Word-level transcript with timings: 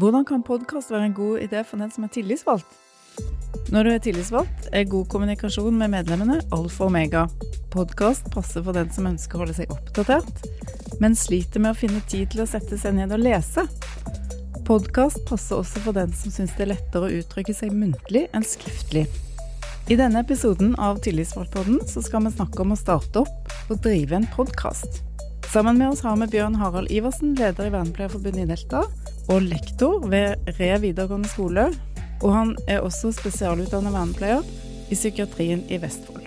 Hvordan 0.00 0.24
kan 0.24 0.40
podkast 0.40 0.90
være 0.94 1.10
en 1.10 1.14
god 1.14 1.42
idé 1.44 1.60
for 1.68 1.76
den 1.76 1.90
som 1.92 2.06
er 2.06 2.12
tillitsvalgt? 2.14 2.76
Når 3.68 3.84
du 3.84 3.90
er 3.90 3.98
tillitsvalgt, 4.00 4.68
er 4.72 4.86
god 4.88 5.10
kommunikasjon 5.12 5.76
med 5.76 5.90
medlemmene 5.92 6.38
alfa 6.56 6.86
og 6.86 6.88
omega. 6.88 7.26
Podkast 7.74 8.30
passer 8.32 8.64
for 8.64 8.72
den 8.72 8.88
som 8.94 9.10
ønsker 9.10 9.36
å 9.36 9.42
holde 9.42 9.58
seg 9.58 9.74
oppdatert, 9.74 10.46
men 11.04 11.18
sliter 11.18 11.60
med 11.60 11.74
å 11.74 11.80
finne 11.82 12.00
tid 12.08 12.30
til 12.32 12.46
å 12.46 12.48
sette 12.48 12.78
seg 12.80 12.96
ned 12.96 13.12
og 13.12 13.20
lese. 13.20 13.66
Podkast 14.64 15.20
passer 15.28 15.60
også 15.60 15.84
for 15.84 15.98
den 16.00 16.16
som 16.16 16.32
syns 16.32 16.56
det 16.56 16.64
er 16.64 16.72
lettere 16.72 17.10
å 17.10 17.20
uttrykke 17.20 17.58
seg 17.60 17.76
muntlig 17.76 18.24
enn 18.32 18.46
skriftlig. 18.46 19.04
I 19.92 20.00
denne 20.00 20.24
episoden 20.24 20.72
av 20.80 21.04
Tillitsvalgtpodden 21.04 21.84
så 21.92 22.00
skal 22.06 22.24
vi 22.24 22.32
snakke 22.38 22.64
om 22.64 22.72
å 22.72 22.80
starte 22.86 23.26
opp 23.26 23.52
og 23.68 23.84
drive 23.84 24.16
en 24.16 24.28
podkast. 24.32 25.02
Sammen 25.50 25.76
med 25.76 25.90
oss 25.90 26.00
har 26.06 26.16
vi 26.16 26.30
Bjørn 26.30 26.56
Harald 26.56 26.88
Iversen, 26.94 27.34
leder 27.34 27.68
i 27.68 27.72
Vernepleierforbundet 27.74 28.44
i 28.46 28.52
Delta, 28.52 28.84
og 29.30 29.46
lektor 29.46 30.02
ved 30.10 30.50
Re 30.58 30.72
videregående 30.82 31.30
skole. 31.30 31.68
Og 32.20 32.34
han 32.34 32.56
er 32.68 32.82
også 32.84 33.12
spesialutdannet 33.16 33.94
vernepleier 33.94 34.42
i 34.90 34.96
psykiatrien 34.98 35.62
i 35.70 35.78
Vestfold. 35.80 36.26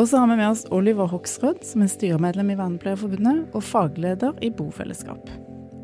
Og 0.00 0.08
så 0.08 0.22
har 0.22 0.30
vi 0.30 0.38
med 0.38 0.48
oss 0.48 0.64
Oliver 0.72 1.10
Hoksrød, 1.10 1.60
som 1.66 1.82
er 1.84 1.90
styremedlem 1.92 2.54
i 2.54 2.56
Vernepleierforbundet 2.56 3.52
og 3.52 3.62
fagleder 3.62 4.38
i 4.42 4.48
bofellesskap. 4.50 5.28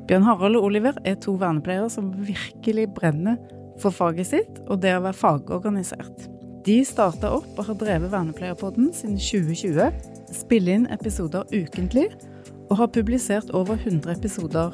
Bjørn 0.09 0.25
Harald 0.25 0.57
og 0.57 0.65
Oliver 0.71 0.97
er 1.05 1.19
to 1.21 1.35
vernepleiere 1.37 1.91
som 1.93 2.15
virkelig 2.25 2.89
brenner 2.97 3.37
for 3.83 3.93
faget 3.93 4.31
sitt 4.31 4.61
og 4.71 4.81
det 4.81 4.95
å 4.97 5.03
være 5.05 5.21
fagorganisert. 5.21 6.31
De 6.67 6.81
starta 6.87 7.35
opp 7.37 7.59
og 7.59 7.69
har 7.69 7.79
drevet 7.79 8.11
Vernepleierpodden 8.15 8.89
siden 8.97 9.21
2020, 9.21 9.91
spiller 10.35 10.81
inn 10.81 10.91
episoder 10.95 11.45
ukentlig 11.53 12.09
og 12.71 12.79
har 12.81 12.95
publisert 12.95 13.53
over 13.55 13.77
100 13.77 14.17
episoder. 14.17 14.73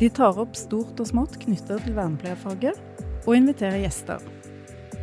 De 0.00 0.08
tar 0.08 0.38
opp 0.40 0.54
stort 0.56 0.96
og 0.96 1.08
smått 1.10 1.34
knyttet 1.42 1.82
til 1.84 1.92
vernepleierfaget, 1.92 2.78
og 3.26 3.34
inviterer 3.36 3.82
gjester. 3.82 4.22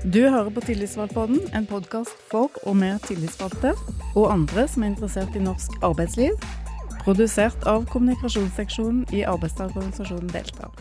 Du 0.02 0.23
hører 0.23 0.49
på 0.49 0.63
Tillitsvalgtpodden, 0.66 1.44
en 1.53 1.67
podkast 1.69 2.16
for 2.31 2.49
og 2.66 2.80
med 2.80 3.03
tillitsvalgte 3.05 3.75
og 4.17 4.31
andre 4.33 4.63
som 4.66 4.81
er 4.81 4.95
interessert 4.95 5.36
i 5.38 5.44
norsk 5.44 5.75
arbeidsliv, 5.86 6.33
produsert 7.03 7.67
av 7.69 7.86
kommunikasjonsseksjonen 7.91 9.03
i 9.13 9.21
arbeidstakerorganisasjonen 9.30 10.31
Delta. 10.33 10.71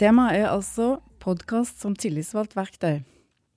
Temaet 0.00 0.40
er 0.40 0.48
altså 0.54 0.94
podkast 1.20 1.84
som 1.84 1.92
tillitsvalgt 1.92 2.56
verktøy. 2.56 3.02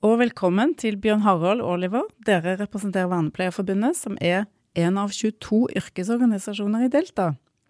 Og 0.03 0.19
velkommen 0.19 0.73
til 0.79 0.99
Bjørn 0.99 1.23
Harald 1.23 1.63
Oliver. 1.63 2.03
Dere 2.27 2.57
representerer 2.59 3.07
Vernepleierforbundet, 3.13 3.95
som 3.95 4.19
er 4.19 4.43
en 4.75 4.99
av 4.99 5.15
22 5.15 5.69
yrkesorganisasjoner 5.79 6.89
i 6.89 6.91
Delta. 6.91 7.29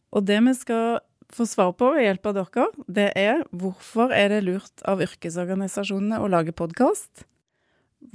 Og 0.10 0.26
det 0.26 0.42
vi 0.42 0.56
skal 0.58 1.00
få 1.34 1.46
svar 1.46 1.74
på 1.78 1.92
ved 1.96 2.06
hjelp 2.06 2.30
av 2.30 2.38
dere, 2.40 2.68
det 2.88 3.08
er 3.20 3.44
hvorfor 3.56 4.14
er 4.16 4.32
det 4.34 4.44
lurt 4.48 4.84
av 4.90 5.02
yrkesorganisasjonene 5.06 6.22
å 6.22 6.30
lage 6.32 6.56
podkast? 6.58 7.26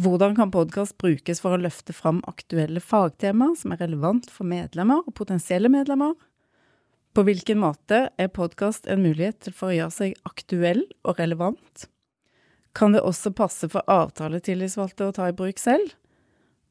Hvordan 0.00 0.34
kan 0.36 0.52
podkast 0.52 0.96
brukes 0.98 1.42
for 1.44 1.54
å 1.54 1.60
løfte 1.60 1.92
fram 1.92 2.22
aktuelle 2.30 2.80
fagtemaer 2.80 3.56
som 3.60 3.74
er 3.74 3.82
relevant 3.84 4.30
for 4.32 4.48
medlemmer 4.48 5.04
og 5.04 5.14
potensielle 5.18 5.70
medlemmer? 5.70 6.14
På 7.14 7.22
hvilken 7.22 7.60
måte 7.62 8.08
er 8.18 8.30
podkast 8.34 8.88
en 8.90 9.04
mulighet 9.04 9.52
for 9.54 9.70
å 9.70 9.76
gjøre 9.76 9.94
seg 9.94 10.16
aktuell 10.26 10.82
og 11.04 11.20
relevant? 11.20 11.84
Kan 12.74 12.96
det 12.96 13.04
også 13.06 13.30
passe 13.36 13.68
for 13.70 13.86
avtaletillitsvalgte 13.86 15.06
å 15.06 15.14
ta 15.14 15.28
i 15.30 15.36
bruk 15.36 15.60
selv? 15.62 15.92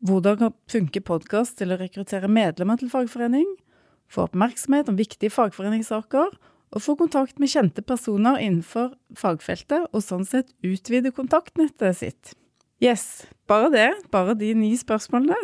Hvordan 0.04 0.52
funker 0.68 1.06
podkast 1.08 1.62
til 1.62 1.72
å 1.72 1.78
rekruttere 1.80 2.28
medlemmer 2.28 2.82
til 2.82 2.92
fagforening, 2.92 3.48
få 4.14 4.28
oppmerksomhet 4.28 4.92
om 4.92 5.00
viktige 5.00 5.34
fagforeningssaker, 5.34 6.34
og 6.74 6.82
få 6.82 6.96
kontakt 6.98 7.42
med 7.42 7.52
kjente 7.52 7.84
personer 7.86 8.40
innenfor 8.42 8.94
fagfeltet, 9.18 9.90
og 9.94 10.02
sånn 10.02 10.26
sett 10.26 10.54
utvide 10.66 11.14
kontaktnettet 11.14 12.00
sitt? 12.00 12.34
Yes, 12.84 13.26
bare 13.48 13.70
det. 13.74 13.90
Bare 14.12 14.34
de 14.38 14.52
ni 14.58 14.74
spørsmålene. 14.78 15.38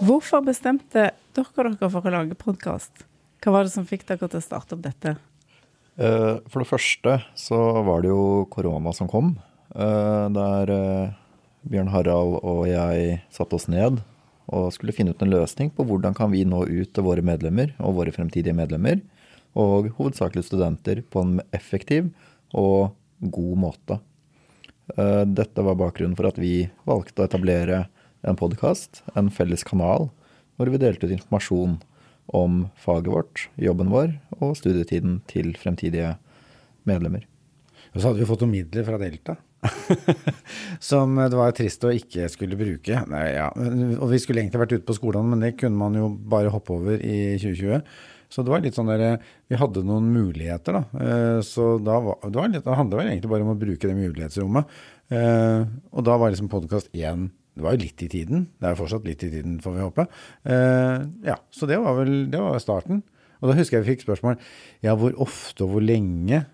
Hvorfor 0.00 0.42
bestemte 0.44 1.10
dere 1.36 1.70
dere 1.70 1.90
for 1.92 2.04
å 2.04 2.12
lage 2.12 2.36
podkast? 2.38 3.04
Hva 3.40 3.54
var 3.54 3.66
det 3.66 3.72
som 3.72 3.86
fikk 3.88 4.06
dere 4.08 4.26
til 4.26 4.40
å 4.40 4.44
starte 4.44 4.76
opp 4.76 4.82
dette? 4.84 5.14
Eh, 6.00 6.36
for 6.50 6.62
det 6.62 6.68
første 6.68 7.16
så 7.38 7.58
var 7.86 8.02
det 8.02 8.10
jo 8.10 8.46
korona 8.52 8.92
som 8.96 9.08
kom. 9.10 9.34
Eh, 9.70 10.26
der 10.34 10.72
eh, 10.74 11.19
Bjørn 11.68 11.90
Harald 11.92 12.38
og 12.40 12.64
jeg 12.70 13.20
satte 13.32 13.58
oss 13.58 13.68
ned 13.68 14.00
og 14.50 14.70
skulle 14.74 14.94
finne 14.96 15.12
ut 15.12 15.22
en 15.22 15.32
løsning 15.32 15.70
på 15.74 15.84
hvordan 15.86 16.16
kan 16.16 16.32
vi 16.32 16.42
nå 16.48 16.64
ut 16.66 16.92
til 16.94 17.06
våre 17.06 17.24
medlemmer 17.24 17.74
og 17.78 17.98
våre 18.00 18.14
fremtidige 18.14 18.56
medlemmer, 18.56 18.98
og 19.54 19.90
hovedsakelig 19.98 20.44
studenter, 20.46 21.02
på 21.02 21.22
en 21.26 21.40
effektiv 21.54 22.10
og 22.54 22.94
god 23.20 23.60
måte. 23.64 23.98
Eh, 24.96 25.24
dette 25.26 25.64
var 25.66 25.78
bakgrunnen 25.78 26.16
for 26.18 26.30
at 26.30 26.38
vi 26.38 26.70
valgte 26.86 27.22
å 27.22 27.28
etablere 27.28 27.84
en 28.26 28.38
podkast, 28.38 29.02
en 29.14 29.30
felles 29.34 29.64
kanal, 29.66 30.08
hvor 30.56 30.70
vi 30.70 30.80
delte 30.82 31.06
ut 31.06 31.14
informasjon 31.14 31.78
om 32.36 32.64
faget 32.78 33.10
vårt, 33.10 33.46
jobben 33.58 33.90
vår 33.90 34.14
og 34.38 34.56
studietiden 34.58 35.20
til 35.30 35.52
fremtidige 35.58 36.16
medlemmer. 36.86 37.26
Og 37.94 38.00
så 38.00 38.10
hadde 38.10 38.22
vi 38.22 38.28
fått 38.28 38.44
noen 38.44 38.54
midler 38.54 38.86
fra 38.86 38.98
Delta. 39.02 39.38
som 40.90 41.18
det 41.20 41.36
var 41.36 41.52
trist 41.56 41.84
å 41.84 41.92
ikke 41.94 42.28
skulle 42.32 42.58
bruke. 42.58 43.02
Nei, 43.10 43.26
ja. 43.36 43.48
Og 43.98 44.08
vi 44.12 44.20
skulle 44.22 44.42
egentlig 44.42 44.62
vært 44.62 44.78
ute 44.78 44.86
på 44.88 44.96
skolene, 44.96 45.34
men 45.34 45.44
det 45.44 45.56
kunne 45.60 45.78
man 45.80 45.98
jo 45.98 46.08
bare 46.10 46.52
hoppe 46.54 46.76
over 46.76 47.02
i 47.02 47.36
2020. 47.40 47.84
Så 48.30 48.44
det 48.46 48.52
var 48.52 48.62
litt 48.62 48.76
sånn 48.78 48.90
der, 48.92 49.18
Vi 49.50 49.58
hadde 49.58 49.82
noen 49.86 50.06
muligheter, 50.14 50.78
da. 50.78 51.02
Eh, 51.02 51.40
så 51.46 51.74
da 51.82 51.98
var, 52.04 52.20
det, 52.22 52.36
var 52.38 52.52
litt, 52.52 52.64
det 52.64 52.78
handlet 52.78 53.00
vel 53.00 53.10
egentlig 53.10 53.32
bare 53.32 53.46
om 53.46 53.52
å 53.56 53.58
bruke 53.58 53.90
det 53.90 53.98
mulighetsrommet. 53.98 54.76
Eh, 55.10 55.62
og 55.90 56.06
da 56.06 56.16
var 56.20 56.30
liksom 56.30 56.50
podkast 56.52 56.92
én 56.94 57.32
Det 57.58 57.64
var 57.66 57.74
jo 57.74 57.82
litt 57.82 58.02
i 58.06 58.08
tiden. 58.08 58.46
Det 58.62 58.68
er 58.68 58.78
fortsatt 58.78 59.08
litt 59.08 59.24
i 59.26 59.32
tiden, 59.32 59.58
får 59.60 59.74
vi 59.74 59.82
håpe. 59.82 60.06
Eh, 60.46 61.08
ja, 61.26 61.36
Så 61.50 61.66
det 61.66 61.80
var 61.82 61.98
vel 61.98 62.30
det 62.30 62.40
var 62.40 62.62
starten. 62.62 63.02
Og 63.40 63.50
da 63.50 63.56
husker 63.58 63.80
jeg 63.80 63.86
vi 63.86 63.94
fikk 63.96 64.06
spørsmål 64.06 64.36
ja, 64.84 64.94
hvor 64.94 65.16
ofte 65.18 65.64
og 65.64 65.74
hvor 65.74 65.84
lenge 65.84 66.44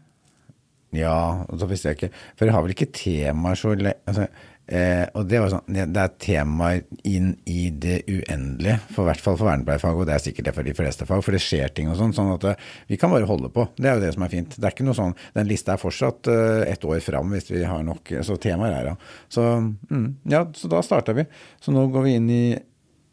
ja, 0.98 1.16
og 1.46 1.60
så 1.60 1.68
visste 1.70 1.92
jeg 1.92 1.98
ikke 1.98 2.12
For 2.36 2.46
jeg 2.46 2.54
har 2.56 2.64
vel 2.64 2.74
ikke 2.74 2.92
temaer 2.94 3.58
så 3.58 3.72
lenge 3.74 3.94
altså, 4.08 4.26
eh, 4.66 5.04
Og 5.16 5.26
det 5.30 5.40
var 5.42 5.52
sånn 5.52 5.78
Det 5.78 6.02
er 6.02 6.14
temaer 6.22 6.82
inn 7.08 7.32
i 7.50 7.68
det 7.70 7.98
uendelige, 8.10 8.78
for 8.90 9.04
i 9.04 9.10
hvert 9.10 9.22
fall 9.22 9.38
for 9.38 9.48
vernepleierfag, 9.48 10.00
og 10.00 10.08
det 10.08 10.16
er 10.16 10.24
sikkert 10.24 10.48
det 10.48 10.54
for 10.56 10.66
de 10.66 10.76
fleste 10.76 11.08
fag, 11.08 11.24
for 11.24 11.36
det 11.36 11.42
skjer 11.44 11.74
ting 11.74 11.90
og 11.92 11.98
sånn. 12.00 12.14
Sånn 12.16 12.32
at 12.34 12.46
eh, 12.50 12.62
vi 12.90 12.98
kan 13.00 13.12
bare 13.12 13.28
holde 13.28 13.50
på. 13.54 13.68
Det 13.78 13.90
er 13.90 13.98
jo 13.98 14.04
det 14.06 14.14
som 14.16 14.26
er 14.26 14.32
fint. 14.32 14.56
Det 14.56 14.64
er 14.64 14.74
ikke 14.74 14.86
noe 14.86 14.98
sånn 14.98 15.16
Den 15.36 15.50
lista 15.50 15.74
er 15.74 15.82
fortsatt 15.82 16.30
eh, 16.32 16.62
ett 16.72 16.86
år 16.86 17.02
fram 17.04 17.34
hvis 17.34 17.50
vi 17.52 17.66
har 17.66 17.84
nok 17.86 18.16
Så 18.26 18.38
temaer 18.42 18.80
er 18.80 18.90
ja. 18.92 18.96
Så 19.32 19.44
mm, 19.90 20.08
ja, 20.32 20.46
så 20.56 20.72
da 20.72 20.82
starta 20.86 21.16
vi. 21.16 21.26
Så 21.62 21.74
nå 21.74 21.86
går 21.92 22.08
vi 22.08 22.16
inn 22.20 22.32
i 22.32 22.46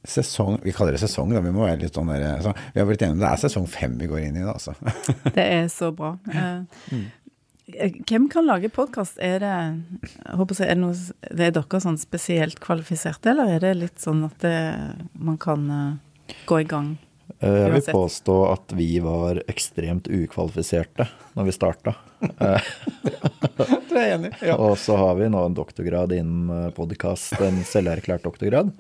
sesong 0.04 0.60
Vi 0.64 0.72
kaller 0.76 0.96
det 0.96 1.02
sesong, 1.04 1.32
da. 1.34 1.42
Vi 1.44 1.54
må 1.54 1.66
være 1.66 1.82
litt 1.86 1.96
sånn 1.96 2.12
der, 2.12 2.42
så 2.44 2.54
Vi 2.74 2.82
har 2.82 2.88
blitt 2.90 3.04
enige 3.06 3.18
om 3.18 3.24
det 3.24 3.30
er 3.32 3.44
sesong 3.46 3.68
fem 3.72 3.98
vi 4.00 4.10
går 4.12 4.26
inn 4.28 4.40
i, 4.40 4.46
da, 4.46 4.56
altså. 4.56 4.76
det 5.36 5.46
er 5.60 5.68
så 5.72 5.94
bra. 5.96 6.16
Eh, 6.34 6.96
mm. 6.96 7.04
Hvem 7.64 8.26
kan 8.28 8.44
lage 8.44 8.68
podkast? 8.74 9.16
Er 9.24 9.40
det 9.40 9.52
jeg 9.54 10.36
håper 10.36 10.58
jeg, 10.60 10.68
er 10.68 10.76
det, 10.76 10.82
noe, 10.82 10.96
det 11.32 11.46
er 11.48 11.54
dere 11.56 11.80
sånn 11.80 12.00
spesielt 12.02 12.60
kvalifiserte, 12.64 13.32
eller 13.32 13.56
er 13.56 13.64
det 13.64 13.74
litt 13.80 14.04
sånn 14.04 14.26
at 14.28 14.36
det, 14.44 14.58
man 15.16 15.38
kan 15.40 15.70
uh, 15.72 16.34
gå 16.50 16.60
i 16.60 16.68
gang? 16.68 16.98
Eh, 17.40 17.56
jeg 17.62 17.72
vil 17.78 17.86
påstå 17.96 18.36
at 18.50 18.74
vi 18.76 18.90
var 19.04 19.40
ekstremt 19.48 20.10
ukvalifiserte 20.12 21.08
når 21.38 21.48
vi 21.48 21.56
starta. 21.56 21.94
det 22.28 23.96
er 23.96 24.04
jeg 24.10 24.18
enig 24.18 24.34
ja. 24.44 24.58
Og 24.60 24.76
så 24.80 25.00
har 25.00 25.16
vi 25.22 25.32
nå 25.32 25.46
en 25.48 25.56
doktorgrad 25.56 26.12
innen 26.18 26.52
eh, 26.52 26.68
podkast, 26.76 27.40
en 27.40 27.64
selverklært 27.68 28.28
doktorgrad. 28.28 28.76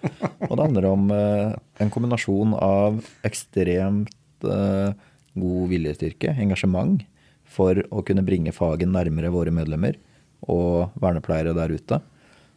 Og 0.50 0.54
det 0.58 0.60
handler 0.60 0.90
om 0.92 1.08
en 1.14 1.94
kombinasjon 1.94 2.52
av 2.60 3.00
ekstremt 3.24 4.12
god 4.44 5.70
viljestyrke, 5.72 6.34
engasjement, 6.36 7.00
for 7.54 7.80
å 7.94 8.04
kunne 8.06 8.26
bringe 8.26 8.54
faget 8.56 8.90
nærmere 8.90 9.32
våre 9.34 9.54
medlemmer 9.54 10.00
og 10.50 10.96
vernepleiere 11.02 11.56
der 11.56 11.74
ute. 11.74 12.00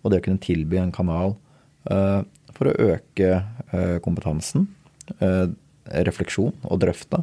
Og 0.02 0.12
det 0.12 0.20
å 0.20 0.26
kunne 0.26 0.42
tilby 0.42 0.80
en 0.80 0.94
kanal 0.94 1.36
uh, 1.90 2.22
for 2.56 2.70
å 2.70 2.92
øke 2.94 3.40
uh, 3.72 3.96
kompetansen, 4.04 4.68
uh, 5.20 5.48
refleksjon 6.06 6.54
og 6.66 6.80
drøfte, 6.82 7.22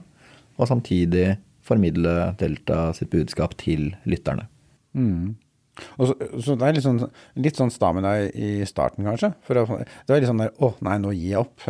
og 0.54 0.70
samtidig 0.70 1.34
formidle 1.64 2.34
Delta 2.40 2.92
sitt 2.96 3.12
budskap 3.14 3.56
til 3.60 3.94
lytterne. 4.10 4.46
Mm. 4.94 5.34
Så, 5.74 6.14
så, 6.38 6.54
det 6.60 6.68
er 6.68 6.76
litt 6.76 6.86
sånn, 6.86 7.02
litt 7.42 7.58
sånn 7.58 7.72
stamina 7.74 8.14
i 8.30 8.62
starten, 8.70 9.08
kanskje. 9.08 9.32
For 9.48 9.58
det 9.58 9.64
var 9.72 10.22
litt 10.22 10.30
sånn 10.30 10.44
der 10.44 10.54
Å, 10.62 10.70
nei, 10.86 11.00
nå 11.02 11.14
gir 11.16 11.32
jeg 11.32 11.42
opp. 11.42 11.66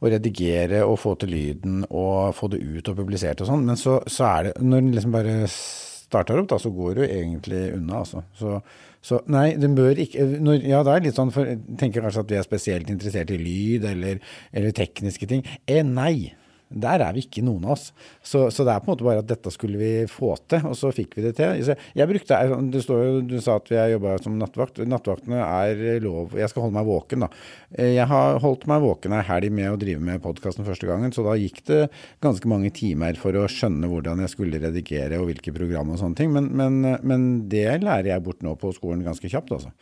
Å 0.00 0.10
redigere 0.12 0.82
og 0.84 0.98
få 1.02 1.14
til 1.20 1.34
lyden 1.34 1.84
og 1.88 2.34
få 2.36 2.50
det 2.52 2.62
ut 2.62 2.90
og 2.90 2.98
publisert 2.98 3.42
og 3.42 3.50
sånn. 3.50 3.66
Men 3.68 3.78
så, 3.80 4.00
så, 4.10 4.26
er 4.30 4.48
det 4.48 4.54
Når 4.62 4.82
den 4.82 4.94
liksom 4.96 5.14
bare 5.14 5.36
starter 5.50 6.40
opp, 6.40 6.50
da, 6.52 6.58
så 6.60 6.72
går 6.74 7.00
jo 7.00 7.06
egentlig 7.06 7.62
unna, 7.76 8.02
altså. 8.02 8.24
Så, 8.38 8.58
så 9.04 9.20
nei, 9.32 9.48
den 9.60 9.76
bør 9.78 9.98
ikke 10.04 10.26
når, 10.44 10.62
Ja, 10.68 10.82
det 10.86 10.94
er 10.94 11.06
litt 11.08 11.18
sånn, 11.18 11.32
for 11.34 11.48
jeg 11.48 11.60
tenker 11.80 12.04
kanskje 12.04 12.24
at 12.24 12.32
vi 12.34 12.40
er 12.40 12.46
spesielt 12.46 12.92
interessert 12.92 13.32
i 13.34 13.40
lyd 13.40 13.86
eller, 13.90 14.22
eller 14.52 14.76
tekniske 14.76 15.30
ting. 15.30 15.44
Eh, 15.66 15.82
nei. 15.86 16.34
Der 16.74 17.02
er 17.04 17.14
vi 17.14 17.22
ikke 17.22 17.42
noen 17.44 17.66
av 17.66 17.74
oss. 17.76 17.90
Så, 18.24 18.48
så, 18.54 18.64
det 18.66 18.72
er 18.72 18.82
på 18.82 18.88
en 18.88 18.94
måte 18.94 19.06
bare 19.06 19.22
at 19.22 19.28
dette 19.28 19.52
skulle 19.54 19.78
vi 19.78 19.90
få 20.10 20.32
til, 20.50 20.64
og 20.70 20.76
så 20.78 20.90
fikk 20.94 21.14
vi 21.18 21.26
det 21.26 21.34
til. 21.38 21.70
Jeg 21.94 22.10
brukte, 22.10 22.40
Du, 22.72 22.80
står 22.82 23.02
jo, 23.04 23.20
Du 23.28 23.36
sa 23.44 23.58
at 23.60 23.70
jeg 23.70 23.94
jobba 23.94 24.16
som 24.24 24.38
nattvakt. 24.40 24.82
Nattvaktene 24.88 25.38
er 25.44 26.02
lov. 26.02 26.34
Jeg 26.38 26.50
skal 26.50 26.66
holde 26.66 26.78
meg 26.78 26.88
våken, 26.88 27.26
da. 27.26 27.30
Jeg 27.78 28.08
har 28.10 28.40
holdt 28.42 28.66
meg 28.70 28.82
våken 28.84 29.14
ei 29.14 29.22
helg 29.28 29.54
med 29.54 29.70
å 29.70 29.78
drive 29.80 30.02
med 30.04 30.22
podkasten 30.24 30.66
første 30.66 30.88
gangen, 30.88 31.14
så 31.14 31.24
da 31.26 31.36
gikk 31.38 31.62
det 31.70 31.80
ganske 32.24 32.50
mange 32.50 32.72
timer 32.74 33.18
for 33.20 33.36
å 33.38 33.46
skjønne 33.50 33.90
hvordan 33.90 34.24
jeg 34.24 34.34
skulle 34.34 34.62
redigere 34.62 35.20
og 35.20 35.28
hvilke 35.30 35.54
program 35.54 35.94
og 35.94 36.00
sånne 36.02 36.18
ting. 36.18 36.34
Men, 36.34 36.50
men, 36.56 36.98
men 37.06 37.26
det 37.52 37.68
lærer 37.84 38.14
jeg 38.14 38.24
bort 38.26 38.44
nå 38.44 38.56
på 38.60 38.72
skolen 38.76 39.04
ganske 39.06 39.30
kjapt, 39.30 39.54
altså. 39.54 39.74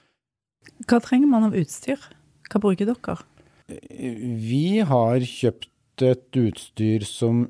Hva 0.89 0.99
trenger 1.03 1.31
man 1.31 1.49
av 1.49 1.57
utstyr? 1.59 2.01
Hva 2.51 2.61
bruker 2.63 2.89
dere? 2.89 3.21
Vi 3.73 4.83
har 4.85 5.23
kjøpt 5.25 5.72
et 6.01 6.39
utstyr 6.41 7.05
som 7.05 7.43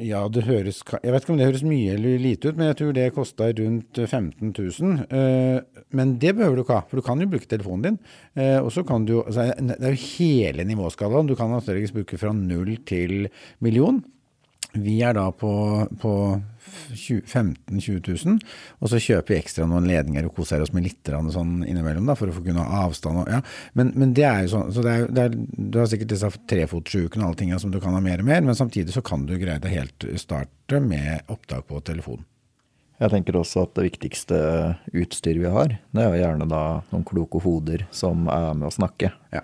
Ja, 0.00 0.22
det 0.32 0.46
høres 0.46 0.80
Jeg 0.80 1.12
vet 1.12 1.24
ikke 1.24 1.34
om 1.34 1.40
det 1.40 1.48
høres 1.50 1.64
mye 1.66 1.96
eller 1.96 2.22
lite 2.22 2.48
ut, 2.48 2.56
men 2.56 2.70
jeg 2.70 2.78
tror 2.80 2.94
det 2.96 3.08
kosta 3.16 3.50
rundt 3.58 4.00
15 4.00 4.54
000. 4.56 4.94
Eh, 5.10 5.82
men 5.92 6.14
det 6.22 6.32
behøver 6.38 6.56
du 6.56 6.62
ikke 6.64 6.78
ha, 6.78 6.86
for 6.88 7.00
du 7.00 7.06
kan 7.06 7.20
jo 7.20 7.28
bruke 7.30 7.50
telefonen 7.50 7.84
din. 7.84 7.98
Eh, 8.38 8.58
og 8.60 8.70
så 8.72 8.84
kan 8.86 9.04
du 9.04 9.20
altså, 9.20 9.50
Det 9.58 9.76
er 9.76 9.96
jo 9.96 10.08
hele 10.16 10.64
nivåskalaen. 10.64 11.28
Du 11.28 11.36
kan 11.36 11.52
altså 11.52 11.76
bruke 11.92 12.18
fra 12.18 12.32
null 12.32 12.78
til 12.86 13.28
million. 13.60 14.00
Vi 14.72 15.00
er 15.02 15.16
da 15.16 15.26
på, 15.34 15.52
på 16.00 16.12
15 16.94 17.56
000-20 17.80 18.26
000, 18.26 18.38
og 18.78 18.90
så 18.92 19.00
kjøper 19.02 19.34
vi 19.34 19.38
ekstra 19.40 19.66
noen 19.68 19.88
ledninger 19.90 20.28
og 20.28 20.36
koser 20.36 20.62
oss 20.62 20.72
med 20.76 20.86
litt 20.86 21.10
sånn 21.34 21.64
innimellom 21.66 22.06
da, 22.06 22.16
for 22.18 22.30
å 22.30 22.34
få 22.36 22.44
kunne 22.44 22.62
ha 22.62 22.84
avstand. 22.86 23.22
Og, 23.22 23.30
ja. 23.32 23.40
men, 23.78 23.92
men, 23.98 24.14
det 24.16 24.26
er 24.28 24.44
jo 24.44 24.52
sånn, 24.54 24.72
så 24.74 24.84
det 24.86 24.94
er, 24.94 25.06
det 25.10 25.26
er, 25.26 25.38
Du 25.56 25.80
har 25.80 25.90
sikkert 25.90 26.12
disse 26.14 26.32
trefotsjukene 26.52 27.24
og 27.24 27.30
alle 27.30 27.40
tingene 27.42 27.62
som 27.62 27.74
du 27.74 27.80
kan 27.82 27.96
ha 27.96 28.02
mer 28.04 28.22
og 28.22 28.30
mer, 28.30 28.44
men 28.46 28.58
samtidig 28.58 28.94
så 28.94 29.02
kan 29.06 29.26
du 29.26 29.36
greie 29.40 29.62
det 29.62 29.72
helt 29.74 30.06
starte 30.20 30.82
med 30.84 31.30
opptak 31.32 31.66
på 31.70 31.82
telefon. 31.86 32.22
Jeg 33.00 33.14
tenker 33.14 33.38
også 33.40 33.64
at 33.64 33.72
det 33.78 33.86
viktigste 33.86 34.38
utstyret 34.92 35.40
vi 35.40 35.50
har, 35.50 35.78
det 35.96 36.02
er 36.04 36.12
jo 36.12 36.20
gjerne 36.20 36.50
da 36.50 36.64
noen 36.90 37.06
kloke 37.08 37.40
hoder 37.40 37.86
som 37.96 38.28
er 38.28 38.52
med 38.52 38.68
å 38.68 38.74
snakke. 38.74 39.14
Ja. 39.32 39.40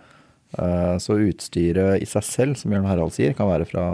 Eh, 0.60 0.96
så 1.02 1.16
utstyret 1.24 2.04
i 2.04 2.08
seg 2.08 2.26
selv, 2.28 2.60
som 2.60 2.72
Bjørn 2.72 2.88
Harald 2.88 3.16
sier, 3.16 3.32
kan 3.36 3.48
være 3.48 3.68
fra 3.68 3.86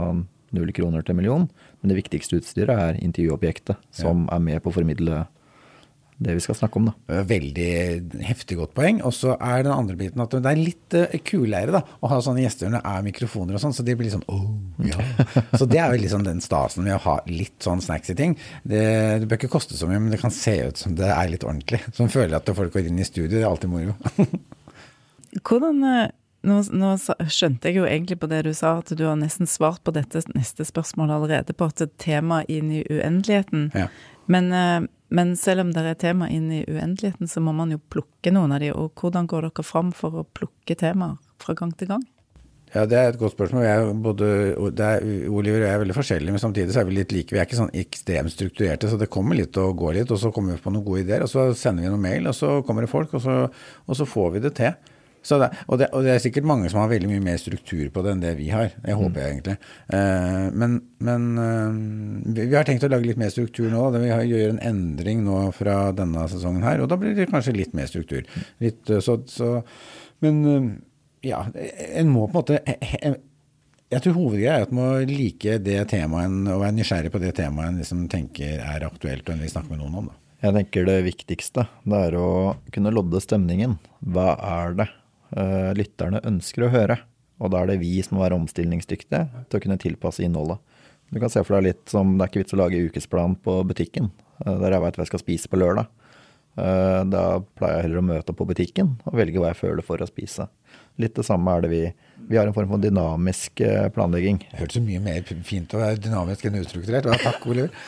null 0.57 0.73
kroner 0.77 1.05
til 1.07 1.19
million. 1.19 1.47
Men 1.81 1.93
det 1.93 2.01
viktigste 2.01 2.41
utstyret 2.41 2.73
er 2.73 3.01
intervjuobjektet, 3.03 3.81
som 3.95 4.27
ja. 4.27 4.37
er 4.37 4.45
med 4.51 4.63
på 4.65 4.73
å 4.73 4.77
formidle 4.81 5.25
det 6.23 6.37
vi 6.37 6.43
skal 6.45 6.57
snakke 6.57 6.79
om. 6.79 6.89
da. 6.91 7.23
Veldig 7.27 8.23
heftig 8.27 8.59
godt 8.61 8.75
poeng. 8.77 9.01
Og 9.07 9.15
så 9.17 9.35
er 9.35 9.65
den 9.67 9.75
andre 9.75 9.97
biten 9.99 10.23
at 10.23 10.35
det 10.35 10.51
er 10.51 10.61
litt 10.61 10.97
uh, 10.97 11.17
kulere 11.27 11.75
da, 11.75 11.83
å 11.83 12.11
ha 12.13 12.21
sånne 12.25 12.45
gjester 12.45 12.71
når 12.71 12.79
det 12.79 12.93
er 12.93 13.07
mikrofoner 13.09 13.59
og 13.59 13.65
sånn, 13.65 13.75
så 13.77 13.87
det 13.87 13.97
blir 13.99 14.13
sånn 14.13 14.25
oh, 14.33 14.47
ja. 14.87 14.99
så 15.59 15.67
det 15.69 15.81
er 15.83 15.95
jo 15.95 16.03
liksom 16.05 16.27
den 16.27 16.43
stasen 16.45 16.87
med 16.87 16.97
å 16.97 17.03
ha 17.09 17.19
litt 17.31 17.59
sånn 17.65 17.83
snacksy 17.85 18.17
ting. 18.19 18.37
Det, 18.63 18.83
det, 19.23 19.29
bør 19.29 19.41
ikke 19.41 19.55
koste 19.57 19.79
så 19.79 19.91
mye, 19.91 20.03
men 20.03 20.15
det 20.15 20.23
kan 20.23 20.35
se 20.35 20.57
ut 20.69 20.81
som 20.81 20.97
det 20.99 21.11
er 21.11 21.33
litt 21.33 21.47
ordentlig. 21.47 21.83
Som 21.97 22.13
føler 22.13 22.39
at 22.39 22.57
folk 22.57 22.75
går 22.75 22.91
inn 22.91 23.03
i 23.03 23.09
studio, 23.09 23.35
det 23.39 23.45
er 23.45 23.51
alltid 23.51 23.73
moro. 23.73 23.97
Hvordan 25.49 25.87
eh, 25.89 26.11
nå, 26.47 26.59
nå, 26.75 26.95
skjønte 27.31 27.71
jeg 27.71 27.79
jo 27.79 27.85
egentlig 27.87 28.19
på 28.23 28.29
det 28.31 28.43
du 28.47 28.53
sa, 28.57 28.77
at 28.81 28.91
du 28.99 29.05
har 29.07 29.19
nesten 29.19 29.49
svart 29.51 29.83
på 29.87 29.95
dette 29.95 30.25
neste 30.35 30.67
spørsmålet 30.67 31.17
allerede, 31.17 31.55
på 31.55 31.69
et 31.71 31.85
tema 32.03 32.43
inn 32.51 32.73
i 32.75 32.83
uendeligheten. 32.89 33.71
Ja. 33.79 33.87
Men, 34.31 34.53
eh, 34.53 34.89
men, 35.13 35.37
selv 35.37 35.67
om 35.67 35.75
det 35.75 35.85
er 35.87 35.99
tema 36.01 36.29
inn 36.31 36.51
i 36.55 36.65
uendeligheten, 36.67 37.29
så 37.29 37.43
må 37.45 37.55
man 37.55 37.75
jo 37.75 37.83
plukke 37.93 38.33
noen 38.35 38.55
av 38.55 38.63
de. 38.63 38.73
Og 38.75 38.95
hvordan 38.99 39.29
går 39.31 39.49
dere 39.49 39.67
fram 39.67 39.93
for 39.95 40.23
å 40.23 40.27
plukke 40.35 40.79
temaer 40.79 41.21
fra 41.43 41.55
gang 41.59 41.75
til 41.77 41.95
gang? 41.95 42.05
Ja, 42.73 42.87
Det 42.87 42.97
er 42.97 43.11
et 43.11 43.19
godt 43.21 43.35
spørsmål. 43.35 43.67
Jeg, 43.67 43.97
både, 44.01 44.27
er, 44.81 45.03
Oliver 45.29 45.61
og 45.61 45.67
jeg 45.67 45.75
er 45.75 45.83
veldig 45.83 45.97
forskjellige, 45.99 46.33
men 46.33 46.41
samtidig 46.41 46.73
så 46.73 46.81
er 46.81 46.87
vi 46.89 46.97
litt 46.97 47.13
like. 47.13 47.35
Vi 47.35 47.39
er 47.39 47.45
ikke 47.45 47.59
sånn 47.59 47.75
ekstremt 47.77 48.33
strukturerte, 48.33 48.89
så 48.89 48.97
det 48.97 49.11
kommer 49.13 49.37
litt 49.37 49.57
og 49.61 49.77
går 49.77 49.99
litt. 49.99 50.11
Og 50.11 50.19
så 50.19 50.33
kommer 50.33 50.57
vi 50.57 50.65
på 50.65 50.73
noen 50.73 50.87
gode 50.87 51.05
ideer, 51.05 51.27
og 51.27 51.29
så 51.29 51.51
sender 51.53 51.85
vi 51.85 51.93
noen 51.93 52.01
mail, 52.01 52.31
og 52.31 52.35
så 52.39 52.63
kommer 52.65 52.87
det 52.87 52.91
folk, 52.91 53.13
og 53.13 53.21
så, 53.21 53.37
og 53.85 53.99
så 53.99 54.09
får 54.09 54.33
vi 54.33 54.45
det 54.47 54.55
til. 54.57 54.73
Det, 55.23 55.49
og, 55.67 55.79
det, 55.79 55.89
og, 55.93 56.03
det, 56.03 56.15
er 56.15 56.23
sikkert 56.23 56.47
mange 56.51 56.71
som 56.71 56.81
har 56.83 56.91
veldig 56.91 57.11
mye 57.13 57.23
mer 57.23 57.39
struktur 57.41 57.87
på 57.95 58.03
det 58.03 58.13
enn 58.13 58.23
det 58.25 58.35
vi 58.41 58.49
har. 58.51 58.73
Det 58.83 58.97
håper 58.99 59.23
jeg 59.23 59.35
egentlig. 59.37 59.57
Uh, 59.87 60.47
men, 60.59 60.79
men 60.99 61.29
uh, 61.39 62.39
vi 62.39 62.49
har 62.57 62.67
tenkt 62.69 62.87
å 62.87 62.91
lage 62.91 63.07
litt 63.07 63.21
mer 63.23 63.33
struktur 63.35 63.71
nå. 63.73 63.89
Vi 63.97 64.11
gjør 64.11 64.55
en 64.55 64.63
endring 64.73 65.23
nå 65.27 65.45
fra 65.57 65.77
denne 65.97 66.27
sesongen 66.33 66.67
her, 66.67 66.83
og 66.83 66.91
da 66.91 66.99
blir 67.01 67.15
det 67.19 67.31
kanskje 67.31 67.57
litt 67.57 67.77
mer 67.79 67.91
struktur. 67.91 68.27
Litt, 68.63 68.83
uh, 68.91 68.99
så, 69.05 69.21
så, 69.31 69.53
men 70.25 70.43
ja, 71.23 71.45
en 71.55 72.11
må 72.11 72.27
på 72.27 72.43
en 72.43 72.43
måte 72.43 73.21
jeg 73.93 74.01
tror 74.07 74.17
hovedgreia 74.17 74.57
er 74.57 74.65
at 74.65 74.73
man 74.73 74.87
må 74.89 75.05
like 75.05 75.59
det 75.61 75.83
temaet 75.93 76.49
og 76.49 76.63
være 76.63 76.77
nysgjerrig 76.79 77.13
på 77.13 77.21
det 77.21 77.35
temaet 77.37 77.69
en 77.69 77.81
liksom 77.83 78.07
tenker 78.13 78.63
er 78.65 78.87
aktuelt 78.87 79.27
og 79.27 79.35
en 79.35 79.45
vil 79.45 79.53
snakke 79.53 79.75
med 79.75 79.83
noen 79.83 79.99
om. 80.01 80.09
Da. 80.09 80.19
Jeg 80.43 80.57
tenker 80.57 80.89
det 80.89 80.97
viktigste 81.07 81.67
det 81.87 82.01
er 82.09 82.17
å 82.19 82.31
kunne 82.75 82.91
lodde 82.95 83.21
stemningen. 83.23 83.77
Hva 84.01 84.33
er 84.35 84.79
det 84.81 84.89
uh, 85.37 85.73
lytterne 85.77 86.23
ønsker 86.29 86.67
å 86.67 86.73
høre. 86.73 86.99
Og 87.43 87.51
da 87.53 87.63
er 87.63 87.73
det 87.73 87.81
vi 87.83 87.97
som 88.05 88.19
må 88.19 88.25
være 88.25 88.39
omstillingsdyktige 88.39 89.25
til 89.51 89.59
å 89.59 89.63
kunne 89.65 89.81
tilpasse 89.83 90.23
innholdet. 90.25 90.61
Du 91.13 91.19
kan 91.21 91.33
se 91.33 91.43
for 91.45 91.59
deg 91.59 91.73
litt 91.73 91.93
som 91.93 92.15
det 92.17 92.25
er 92.25 92.31
ikke 92.31 92.45
vits 92.45 92.55
å 92.57 92.61
lage 92.61 92.85
ukesplan 92.87 93.35
på 93.45 93.59
butikken, 93.69 94.13
uh, 94.45 94.57
der 94.63 94.77
jeg 94.77 94.85
veit 94.85 94.99
hva 94.99 95.05
jeg 95.07 95.13
skal 95.13 95.25
spise 95.25 95.51
på 95.53 95.61
lørdag. 95.61 95.91
Uh, 96.53 97.01
da 97.09 97.25
pleier 97.57 97.79
jeg 97.79 97.87
heller 97.87 98.03
å 98.03 98.09
møte 98.11 98.35
på 98.37 98.45
butikken 98.45 98.97
og 99.09 99.15
velge 99.17 99.41
hva 99.41 99.55
jeg 99.55 99.61
føler 99.63 99.87
for 99.87 100.05
å 100.05 100.09
spise. 100.09 100.49
Litt 101.01 101.17
det 101.17 101.25
samme 101.25 101.49
er 101.57 101.65
det 101.65 101.71
vi 101.73 101.85
Vi 102.29 102.37
har 102.37 102.47
en 102.47 102.55
form 102.55 102.69
for 102.71 102.79
dynamisk 102.79 103.61
planlegging. 103.97 104.39
Det 104.53 104.61
hørtes 104.61 104.77
så 104.79 104.83
mye 104.85 105.01
mer 105.03 105.25
fint 105.43 105.73
å 105.75 105.81
være 105.81 105.99
dynamisk 106.05 106.45
enn 106.47 106.61
ustrukturert. 106.61 107.09
Ja, 107.09 107.17
takk, 107.19 107.47
Oliver. 107.51 107.73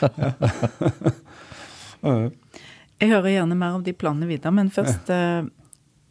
jeg 3.00 3.12
hører 3.12 3.30
gjerne 3.30 3.56
mer 3.58 3.76
om 3.78 3.84
de 3.84 3.94
planene 3.96 4.28
videre, 4.28 4.52
men 4.56 4.72
først 4.74 5.12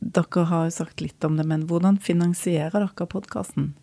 dere 0.04 0.50
har 0.50 0.68
jo 0.68 0.76
sagt 0.76 1.02
litt 1.04 1.24
om 1.28 1.40
det, 1.40 1.48
men 1.48 1.68
hvordan 1.70 2.02
finansierer 2.04 2.84
dere 2.84 3.10
podkasten? 3.10 3.74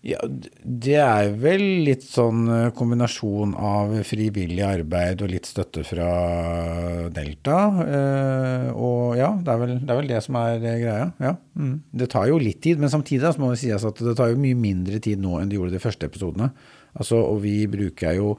Ja, 0.00 0.16
det 0.24 0.94
er 0.96 1.34
vel 1.36 1.62
litt 1.84 2.06
sånn 2.08 2.46
eh, 2.48 2.68
kombinasjon 2.72 3.52
av 3.52 3.92
frivillig 4.08 4.62
arbeid 4.64 5.20
og 5.20 5.28
litt 5.28 5.50
støtte 5.50 5.84
fra 5.84 6.06
Delta. 7.12 7.58
Eh, 7.84 8.70
og 8.72 9.18
ja, 9.20 9.28
det 9.36 9.52
er 9.52 9.60
vel 9.60 9.74
det, 9.74 9.90
er 9.90 9.98
vel 9.98 10.08
det 10.08 10.22
som 10.24 10.38
er 10.40 10.56
greia. 10.62 11.10
Ja. 11.20 11.34
Mm. 11.52 11.74
Det 11.92 12.08
tar 12.16 12.30
jo 12.30 12.40
litt 12.40 12.62
tid, 12.64 12.80
men 12.80 12.92
samtidig 12.92 13.28
så 13.28 13.44
må 13.44 13.52
det 13.52 13.60
sies 13.60 13.84
at 13.84 14.00
det 14.00 14.16
tar 14.16 14.32
jo 14.32 14.40
mye 14.40 14.56
mindre 14.56 15.02
tid 15.04 15.20
nå 15.20 15.36
enn 15.36 15.52
det 15.52 15.60
gjorde 15.60 15.76
de 15.76 15.84
første 15.84 16.08
episodene. 16.08 16.48
Altså, 16.96 17.20
og 17.20 17.44
vi 17.44 17.58
bruker 17.70 18.16
jo 18.16 18.32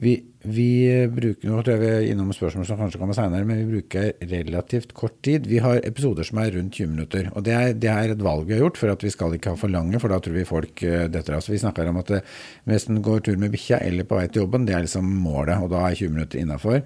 vi, 0.00 0.14
vi, 0.42 0.68
bruker 1.12 1.48
Nå 1.48 1.60
tror 1.60 1.74
jeg 1.74 1.82
vi 1.82 1.90
er 1.90 2.06
innom 2.12 2.30
spørsmål 2.34 2.66
som 2.68 2.78
kanskje 2.80 3.00
kommer 3.00 3.16
senere, 3.16 3.44
men 3.48 3.60
vi 3.60 3.76
bruker 3.76 4.12
relativt 4.30 4.94
kort 4.96 5.18
tid. 5.24 5.46
Vi 5.50 5.60
har 5.62 5.82
episoder 5.84 6.26
som 6.26 6.40
er 6.40 6.52
rundt 6.56 6.78
20 6.78 6.92
minutter. 6.94 7.28
og 7.34 7.44
Det 7.44 7.54
er, 7.56 7.72
det 7.76 7.90
er 7.92 8.14
et 8.14 8.24
valg 8.24 8.46
vi 8.48 8.56
har 8.56 8.64
gjort 8.64 8.80
for 8.80 8.92
at 8.92 9.04
vi 9.04 9.12
skal 9.12 9.36
ikke 9.36 9.52
ha 9.52 9.60
for 9.60 9.72
lange, 9.72 10.00
for 10.00 10.12
da 10.12 10.20
tror 10.22 10.38
vi 10.38 10.48
folk 10.48 10.84
uh, 10.86 11.06
detter 11.12 11.36
av. 11.36 11.48
Vi 11.52 11.60
snakker 11.60 11.90
om 11.90 12.00
at 12.00 12.14
eh, 12.16 12.36
hvis 12.70 12.88
en 12.88 13.02
går 13.04 13.26
tur 13.26 13.40
med 13.40 13.52
bikkja 13.52 13.82
eller 13.84 14.08
på 14.08 14.20
vei 14.20 14.28
til 14.30 14.46
jobben, 14.46 14.64
det 14.68 14.76
er 14.76 14.86
liksom 14.86 15.10
målet, 15.24 15.58
og 15.60 15.72
da 15.74 15.84
er 15.88 15.98
20 15.98 16.14
minutter 16.16 16.40
innafor. 16.40 16.80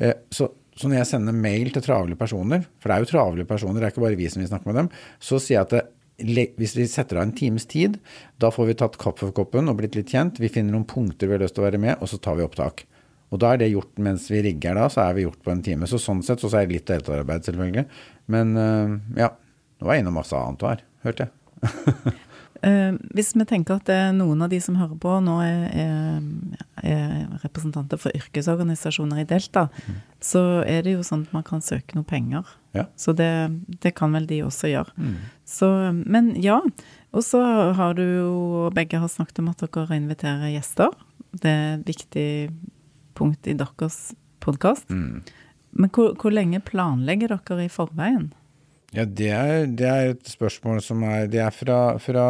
Uh, 0.00 0.14
så, 0.34 0.50
så 0.78 0.90
når 0.90 1.02
jeg 1.02 1.10
sender 1.12 1.36
mail 1.36 1.70
til 1.74 1.84
travle 1.84 2.18
personer, 2.18 2.66
for 2.78 2.90
det 2.90 2.96
er 2.96 3.06
jo 3.06 3.12
travle 3.12 3.46
personer, 3.46 3.78
det 3.78 3.88
er 3.88 3.94
ikke 3.94 4.06
bare 4.08 4.18
vi 4.18 4.30
som 4.32 4.42
vil 4.42 4.50
snakke 4.50 4.70
med 4.70 4.82
dem, 4.82 4.90
så 5.22 5.38
sier 5.42 5.60
jeg 5.60 5.68
at 5.68 5.76
det, 5.76 5.86
hvis 6.18 6.74
vi 6.74 6.86
setter 6.90 7.20
av 7.20 7.28
en 7.28 7.32
times 7.36 7.66
tid, 7.70 7.98
da 8.42 8.50
får 8.50 8.66
vi 8.66 8.76
tatt 8.80 8.98
kaffekoppen 8.98 9.70
og 9.70 9.78
blitt 9.78 9.94
litt 9.98 10.10
kjent. 10.10 10.40
Vi 10.42 10.50
finner 10.50 10.74
noen 10.74 10.88
punkter 10.88 11.30
vi 11.30 11.36
har 11.36 11.44
lyst 11.44 11.54
til 11.54 11.62
å 11.62 11.68
være 11.68 11.80
med, 11.82 11.98
og 12.02 12.10
så 12.10 12.18
tar 12.22 12.38
vi 12.38 12.46
opptak. 12.46 12.84
Og 13.28 13.40
da 13.42 13.52
er 13.52 13.60
det 13.60 13.70
gjort 13.70 14.00
mens 14.02 14.26
vi 14.32 14.42
rigger 14.42 14.78
da, 14.78 14.88
så 14.90 15.04
er 15.04 15.18
vi 15.18 15.26
gjort 15.26 15.42
på 15.44 15.52
en 15.52 15.62
time. 15.62 15.86
Så 15.86 16.00
sånn 16.02 16.24
sett 16.26 16.42
så 16.42 16.50
er 16.56 16.66
det 16.66 16.78
litt 16.78 16.88
deltakerarbeid, 16.90 17.44
selvfølgelig. 17.46 17.84
Men 18.34 18.54
uh, 18.56 18.96
ja, 19.20 19.34
nå 19.78 19.88
var 19.88 19.98
jeg 19.98 20.04
innom 20.04 20.18
masse 20.18 20.38
annet 20.38 20.64
her, 20.66 20.86
hørte 21.06 21.28
jeg. 21.28 21.34
Uh, 22.64 22.96
hvis 23.16 23.34
vi 23.36 23.46
tenker 23.46 23.78
at 23.78 23.92
noen 24.16 24.42
av 24.42 24.50
de 24.50 24.58
som 24.64 24.78
hører 24.80 24.98
på 24.98 25.18
nå 25.22 25.36
er, 25.44 25.60
er, 25.84 26.22
er 26.82 27.42
representanter 27.44 28.00
for 28.00 28.16
yrkesorganisasjoner 28.16 29.22
i 29.22 29.28
Delta, 29.28 29.68
mm. 29.68 30.00
så 30.24 30.48
er 30.64 30.82
det 30.88 30.96
jo 30.96 31.06
sånn 31.06 31.28
at 31.28 31.36
man 31.36 31.46
kan 31.46 31.62
søke 31.62 32.00
noe 32.00 32.08
penger. 32.08 32.48
Ja. 32.76 32.84
Så 33.00 33.14
det, 33.16 33.30
det, 33.82 33.94
kan 33.96 34.12
vel 34.12 34.26
de 34.28 34.42
også 34.44 34.70
gjøre. 34.70 34.92
Mm. 34.96 35.14
Så, 35.48 35.68
men 36.04 36.32
ja. 36.42 36.60
Og 37.16 37.24
så 37.24 37.40
har 37.76 37.96
du 37.96 38.02
jo 38.04 38.32
Begge 38.76 39.00
har 39.00 39.08
snakket 39.08 39.40
om 39.42 39.50
at 39.52 39.64
dere 39.64 39.96
inviterer 39.96 40.52
gjester. 40.52 40.92
Det 41.32 41.50
er 41.50 41.78
et 41.78 41.88
viktig 41.88 42.28
punkt 43.18 43.48
i 43.48 43.56
deres 43.58 44.12
podkast. 44.44 44.90
Mm. 44.90 45.24
Men 45.78 45.92
hvor, 45.94 46.14
hvor 46.20 46.34
lenge 46.34 46.60
planlegger 46.64 47.34
dere 47.36 47.66
i 47.66 47.72
forveien? 47.72 48.30
Ja, 48.96 49.04
det 49.04 49.30
er, 49.36 49.66
det 49.76 49.88
er 49.88 50.10
et 50.14 50.28
spørsmål 50.32 50.78
som 50.80 51.02
er 51.04 51.26
Det 51.28 51.42
er 51.44 51.52
fra, 51.52 51.80
fra 52.00 52.26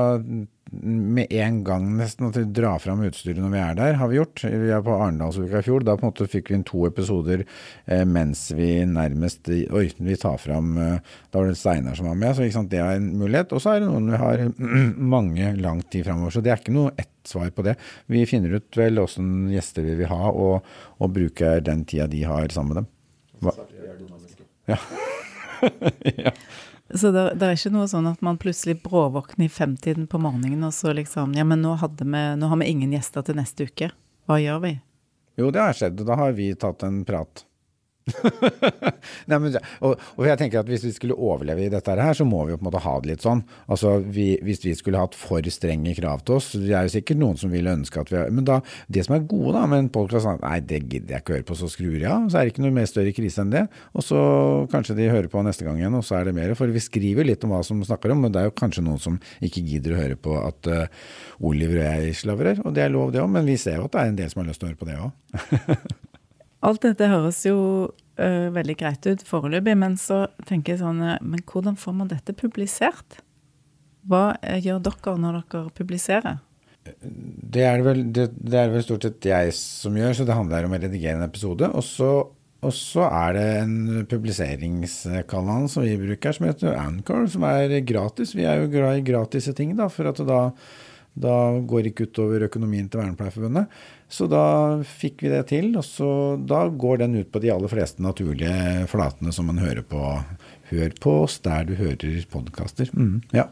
med 0.70 1.30
en 1.32 1.62
gang 1.64 1.84
nesten 1.96 2.28
at 2.28 2.36
vi 2.36 2.42
drar 2.52 2.80
fram 2.82 3.00
utstyret 3.06 3.40
når 3.40 3.52
vi 3.54 3.60
er 3.62 3.76
der, 3.78 3.94
har 4.00 4.10
vi 4.10 4.18
gjort. 4.18 4.42
Vi 4.44 4.72
er 4.74 4.82
på 4.84 4.96
Arendalsuka 4.98 5.62
i 5.62 5.64
fjor. 5.64 5.84
Da 5.86 5.94
på 5.96 6.04
en 6.04 6.10
måte 6.10 6.28
fikk 6.28 6.50
vi 6.50 6.58
inn 6.58 6.66
to 6.68 6.82
episoder 6.88 7.44
eh, 7.44 8.04
mens 8.04 8.48
vi 8.56 8.82
nærmest 8.84 9.48
Oi, 9.48 9.86
vi 9.96 10.18
tar 10.20 10.36
fram 10.42 10.74
eh, 10.82 11.14
Da 11.30 11.40
var 11.40 11.48
det 11.48 11.56
Steinar 11.60 11.96
som 11.96 12.10
var 12.10 12.18
med, 12.20 12.36
så 12.36 12.50
sant, 12.52 12.70
det 12.72 12.82
er 12.84 12.98
en 12.98 13.08
mulighet. 13.16 13.54
Og 13.56 13.64
så 13.64 13.74
er 13.74 13.80
det 13.82 13.88
noen 13.88 14.12
vi 14.12 14.20
har 14.20 14.44
mange 15.16 15.54
lang 15.62 15.82
tid 15.88 16.04
framover. 16.08 16.36
Så 16.36 16.44
det 16.44 16.52
er 16.52 16.60
ikke 16.60 16.76
noe 16.76 16.92
ett 17.00 17.14
svar 17.28 17.48
på 17.54 17.64
det. 17.64 17.78
Vi 18.12 18.26
finner 18.28 18.58
ut 18.58 18.80
vel 18.82 19.00
åssen 19.00 19.48
gjester 19.54 19.86
vi 19.88 19.96
vil 20.02 20.12
ha, 20.12 20.32
og, 20.32 20.68
og 20.98 21.16
bruker 21.16 21.64
den 21.64 21.86
tida 21.88 22.10
de 22.12 22.26
har 22.28 22.52
sammen 22.52 22.74
med 22.74 22.82
dem. 22.82 22.92
Hva? 23.46 23.56
Ja. 24.68 24.82
ja. 26.24 26.32
Så 26.94 27.10
det, 27.12 27.24
det, 27.36 27.46
er 27.46 27.58
ikke 27.58 27.72
noe 27.74 27.88
sånn 27.90 28.08
at 28.08 28.22
man 28.24 28.38
plutselig 28.40 28.78
bråvåkner 28.84 29.44
i 29.44 29.52
femtiden 29.52 30.06
på 30.08 30.20
morgenen 30.22 30.64
og 30.64 30.72
så 30.72 30.94
liksom 30.96 31.34
Ja, 31.36 31.44
men 31.44 31.60
nå, 31.60 31.74
vi, 31.76 32.22
nå 32.40 32.48
har 32.48 32.60
vi 32.62 32.70
ingen 32.70 32.94
gjester 32.96 33.26
til 33.26 33.36
neste 33.36 33.68
uke. 33.68 33.90
Hva 34.28 34.38
gjør 34.40 34.62
vi? 34.64 34.72
Jo, 35.38 35.50
det 35.54 35.60
har 35.62 35.76
skjedd. 35.76 36.00
Da 36.08 36.16
har 36.18 36.32
vi 36.38 36.48
tatt 36.58 36.82
en 36.88 37.02
prat. 37.08 37.44
Nei, 39.30 39.38
men, 39.40 39.56
og, 39.84 40.00
og, 40.16 40.22
jeg 40.26 40.38
tenker 40.40 40.60
at 40.60 40.68
Hvis 40.70 40.84
vi 40.86 40.92
skulle 40.94 41.16
overleve 41.16 41.66
i 41.66 41.72
dette 41.72 41.94
her, 41.94 42.14
så 42.16 42.26
må 42.28 42.44
vi 42.46 42.54
jo 42.54 42.58
på 42.60 42.64
en 42.64 42.68
måte 42.70 42.82
ha 42.84 42.94
det 43.02 43.10
litt 43.10 43.24
sånn. 43.24 43.42
Altså, 43.68 43.98
vi, 44.04 44.30
Hvis 44.44 44.62
vi 44.64 44.74
skulle 44.78 45.02
hatt 45.02 45.16
for 45.18 45.44
strenge 45.52 45.94
krav 45.98 46.24
til 46.26 46.38
oss 46.38 46.50
Det 46.56 46.72
er 46.72 46.88
jo 46.88 46.94
sikkert 46.96 47.20
noen 47.20 47.40
som 47.40 47.52
vil 47.52 47.70
ønske 47.70 48.02
at 48.02 48.12
vi 48.12 48.24
Men 48.34 48.46
da, 48.48 48.60
det 48.88 49.04
som 49.06 49.16
er 49.16 49.26
gode 49.28 49.54
da 49.56 49.64
med 49.70 49.84
en 49.84 49.90
podkast, 49.92 50.26
sånn, 50.26 50.40
nei, 50.42 50.58
det 50.64 50.82
gidder 50.86 51.16
jeg 51.16 51.24
ikke 51.24 51.36
høre 51.36 51.48
på, 51.48 51.58
så 51.58 51.70
skrur 51.70 51.96
jeg 51.96 52.08
av. 52.10 52.28
Så 52.30 52.38
er 52.38 52.46
det 52.46 52.52
ikke 52.52 52.64
noe 52.64 52.74
mer 52.74 52.88
større 52.90 53.12
krise 53.16 53.42
enn 53.42 53.52
det. 53.52 53.64
Og 53.96 54.04
så 54.04 54.20
kanskje 54.72 54.96
de 54.98 55.08
hører 55.10 55.30
på 55.32 55.42
neste 55.46 55.66
gang 55.66 55.80
igjen, 55.80 55.96
og 55.98 56.04
så 56.06 56.18
er 56.18 56.28
det 56.28 56.34
mer. 56.36 56.54
For 56.58 56.70
vi 56.72 56.82
skriver 56.82 57.26
litt 57.26 57.44
om 57.46 57.54
hva 57.54 57.62
som 57.66 57.80
snakker 57.84 58.14
om, 58.14 58.24
men 58.24 58.34
det 58.34 58.42
er 58.42 58.50
jo 58.50 58.56
kanskje 58.58 58.84
noen 58.86 59.00
som 59.02 59.18
ikke 59.44 59.64
gidder 59.66 59.94
å 59.94 60.00
høre 60.02 60.18
på 60.20 60.36
at 60.40 60.70
uh, 60.72 61.08
Oliver 61.48 61.82
og 61.82 61.88
jeg 61.88 62.18
slavrer. 62.22 62.62
Og 62.64 62.76
det 62.76 62.84
er 62.84 62.92
lov, 62.94 63.14
det 63.14 63.22
òg, 63.24 63.32
men 63.38 63.48
vi 63.48 63.58
ser 63.60 63.80
jo 63.80 63.88
at 63.88 63.96
det 63.96 64.04
er 64.04 64.12
en 64.12 64.20
del 64.22 64.32
som 64.32 64.44
har 64.44 64.52
lyst 64.52 64.62
til 64.62 64.68
å 64.68 64.72
høre 64.72 64.82
på 64.82 64.90
det 64.90 65.00
òg. 65.00 65.98
Alt 66.68 66.84
dette 66.84 67.08
høres 67.08 67.40
jo 67.46 67.58
uh, 67.88 68.48
veldig 68.52 68.76
greit 68.80 69.06
ut 69.08 69.24
foreløpig, 69.24 69.76
men 69.78 69.96
så 70.00 70.26
tenker 70.48 70.74
jeg 70.74 70.82
sånn 70.82 71.00
uh, 71.00 71.16
Men 71.24 71.44
hvordan 71.48 71.78
får 71.80 71.96
man 71.96 72.10
dette 72.10 72.36
publisert? 72.36 73.22
Hva 74.08 74.34
uh, 74.36 74.58
gjør 74.60 74.82
dere 74.90 75.16
når 75.22 75.40
dere 75.40 75.74
publiserer? 75.78 76.42
Det 76.88 77.64
er, 77.68 77.82
vel, 77.84 78.06
det, 78.16 78.30
det 78.32 78.58
er 78.58 78.72
vel 78.72 78.84
stort 78.84 79.04
sett 79.04 79.26
jeg 79.28 79.52
som 79.56 79.96
gjør, 79.96 80.14
så 80.16 80.24
det 80.28 80.36
handler 80.36 80.68
om 80.68 80.76
å 80.76 80.80
redigere 80.80 81.18
en 81.18 81.26
episode. 81.26 81.68
Og 81.76 81.84
så, 81.84 82.10
og 82.64 82.72
så 82.74 83.04
er 83.08 83.34
det 83.36 83.46
en 83.62 84.06
publiseringskanal 84.08 85.68
som 85.68 85.84
vi 85.84 85.98
bruker, 86.00 86.36
som 86.36 86.48
heter 86.48 86.78
Anchor, 86.80 87.26
som 87.28 87.44
er 87.48 87.76
gratis. 87.88 88.32
Vi 88.36 88.46
er 88.48 88.62
jo 88.62 88.70
glad 88.72 89.02
i 89.02 89.04
gratise 89.04 89.52
ting, 89.56 89.74
da, 89.76 89.90
for 89.92 90.08
at 90.08 90.22
da, 90.28 90.46
da 91.18 91.36
går 91.58 91.84
det 91.84 91.92
ikke 91.92 92.08
utover 92.08 92.44
økonomien 92.46 92.88
til 92.88 93.02
Vernepleierforbundet. 93.02 93.80
Så 94.08 94.28
da 94.30 94.78
fikk 94.88 95.24
vi 95.24 95.32
det 95.32 95.42
til, 95.50 95.72
og 95.76 95.84
så 95.84 96.10
da 96.40 96.62
går 96.70 97.02
den 97.02 97.18
ut 97.20 97.32
på 97.32 97.42
de 97.42 97.50
aller 97.52 97.70
fleste 97.70 98.04
naturlige 98.04 98.86
flatene 98.88 99.34
som 99.34 99.50
man 99.50 99.60
hører 99.60 99.84
på. 99.84 100.00
Hør 100.68 100.94
på 101.00 101.14
oss 101.24 101.38
der 101.44 101.64
du 101.68 101.74
hører 101.78 102.16
podkaster. 102.28 102.90
Mm, 102.92 103.22
ja. 103.32 103.46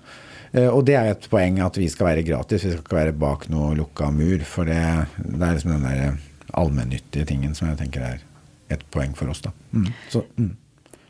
Eh, 0.52 0.68
og 0.68 0.84
det 0.88 0.96
er 0.98 1.14
et 1.14 1.28
poeng 1.32 1.62
at 1.64 1.78
vi 1.80 1.88
skal 1.92 2.10
være 2.10 2.26
gratis, 2.28 2.64
vi 2.64 2.74
skal 2.74 2.84
ikke 2.84 2.98
være 2.98 3.16
bak 3.16 3.48
noe 3.52 3.72
lukka 3.78 4.10
mur. 4.12 4.44
For 4.48 4.68
det, 4.68 4.80
det 5.22 5.40
er 5.40 5.56
liksom 5.56 5.74
den 5.78 5.88
der 5.88 6.18
allmennyttige 6.56 7.28
tingen 7.28 7.56
som 7.56 7.70
jeg 7.70 7.80
tenker 7.80 8.04
er 8.04 8.22
et 8.72 8.84
poeng 8.92 9.16
for 9.16 9.32
oss, 9.32 9.42
da. 9.44 9.52
Mm, 9.72 9.90
så, 10.12 10.24
mm. 10.36 10.52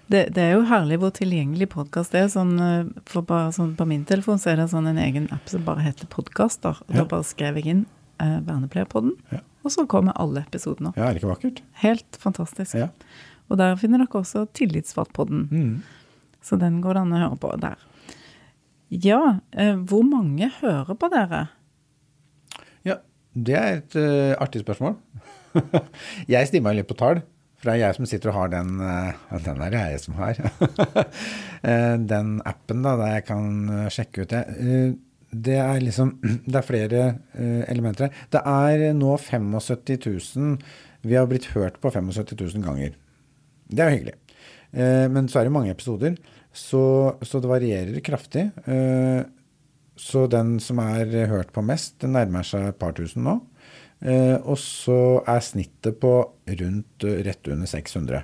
Det, 0.07 0.29
det, 0.37 0.43
er 0.43 0.53
jo 0.55 0.67
herlig 0.69 1.01
hvor 1.03 1.11
tilgjengelig 1.15 1.67
podkast 1.73 2.15
er. 2.15 2.29
Sånn, 2.31 2.55
eh, 2.63 2.87
for 3.11 3.27
bare, 3.27 3.51
sånn, 3.55 3.75
på 3.79 3.89
min 3.91 4.05
telefon 4.07 4.39
så 4.39 4.53
er 4.53 4.61
det 4.61 4.69
sånn 4.71 4.87
en 4.93 5.01
egen 5.03 5.27
app 5.35 5.51
som 5.51 5.65
bare 5.67 5.83
heter 5.83 6.07
Podkaster. 6.13 6.79
Ja. 6.87 7.01
Da 7.01 7.07
bare 7.11 7.27
skrev 7.27 7.59
jeg 7.59 7.73
inn 7.73 7.83
eh, 8.23 8.39
Vernepleierpodden. 8.47 9.17
Ja. 9.35 9.43
Og 9.67 9.75
så 9.75 9.83
kommer 9.91 10.15
alle 10.23 10.45
episodene. 10.47 10.93
Ja, 10.95 11.09
er 11.09 11.17
det 11.17 11.25
ikke 11.25 11.33
vakkert? 11.33 11.63
Helt 11.83 12.21
fantastisk. 12.23 12.77
Ja. 12.79 12.93
Og 13.51 13.59
der 13.59 13.75
finner 13.81 14.05
dere 14.05 14.23
også 14.23 14.47
Tillitsvalgpodden. 14.55 15.43
Mm. 15.51 16.17
Så 16.47 16.59
den 16.61 16.79
går 16.85 16.95
det 16.95 17.03
an 17.03 17.15
å 17.17 17.23
høre 17.25 17.41
på 17.43 17.51
der. 17.63 17.83
Ja, 18.95 19.21
eh, 19.51 19.75
hvor 19.91 20.07
mange 20.07 20.53
hører 20.61 20.95
på 20.95 21.11
dere? 21.11 21.49
Ja, 22.87 23.01
det 23.35 23.57
er 23.59 23.81
et 23.81 23.97
uh, 23.99 24.39
artig 24.39 24.63
spørsmål. 24.63 24.95
jeg 26.31 26.47
stimma 26.47 26.75
litt 26.77 26.87
på 26.87 26.95
tall. 26.99 27.25
For 27.57 27.71
det 27.71 27.75
er 27.77 27.83
jeg 27.87 27.97
som 27.97 28.09
sitter 28.09 28.33
og 28.33 28.37
har 28.37 28.53
den 28.53 28.77
uh, 28.83 29.41
Den 29.45 29.63
er 29.65 29.73
det 29.73 29.83
jeg 29.95 30.03
som 30.05 30.19
har. 30.21 30.41
uh, 30.41 31.97
den 32.13 32.37
appen 32.45 32.85
da, 32.85 32.97
der 33.01 33.15
jeg 33.17 33.27
kan 33.31 33.49
sjekke 33.93 34.27
ut 34.27 34.35
det 34.35 34.45
det 35.37 35.57
er 35.59 35.81
liksom 35.83 36.15
Det 36.47 36.55
er 36.55 36.65
flere 36.65 37.01
elementer 37.69 38.07
her. 38.07 38.21
Det 38.33 38.41
er 38.47 38.93
nå 38.97 39.17
75 39.21 40.37
000 40.39 40.55
Vi 41.03 41.17
har 41.19 41.27
blitt 41.29 41.51
hørt 41.57 41.81
på 41.83 41.91
75 41.91 42.55
000 42.55 42.65
ganger. 42.65 42.95
Det 43.67 43.83
er 43.83 43.91
jo 43.91 43.97
hyggelig. 43.99 44.15
Men 45.13 45.29
så 45.29 45.41
er 45.41 45.49
det 45.49 45.53
mange 45.55 45.73
episoder, 45.75 46.15
så, 46.55 47.17
så 47.23 47.41
det 47.43 47.51
varierer 47.51 48.01
kraftig. 48.07 48.47
Så 49.97 50.27
den 50.31 50.57
som 50.63 50.81
er 50.83 51.13
hørt 51.31 51.53
på 51.55 51.65
mest, 51.65 51.99
den 52.05 52.15
nærmer 52.17 52.47
seg 52.47 52.71
et 52.71 52.81
par 52.81 52.95
tusen 52.97 53.27
nå. 53.27 53.39
Og 53.97 54.59
så 54.61 54.97
er 55.25 55.41
snittet 55.41 55.97
på 56.03 56.11
rundt 56.61 57.07
rett 57.27 57.49
under 57.49 57.71
600. 57.71 58.21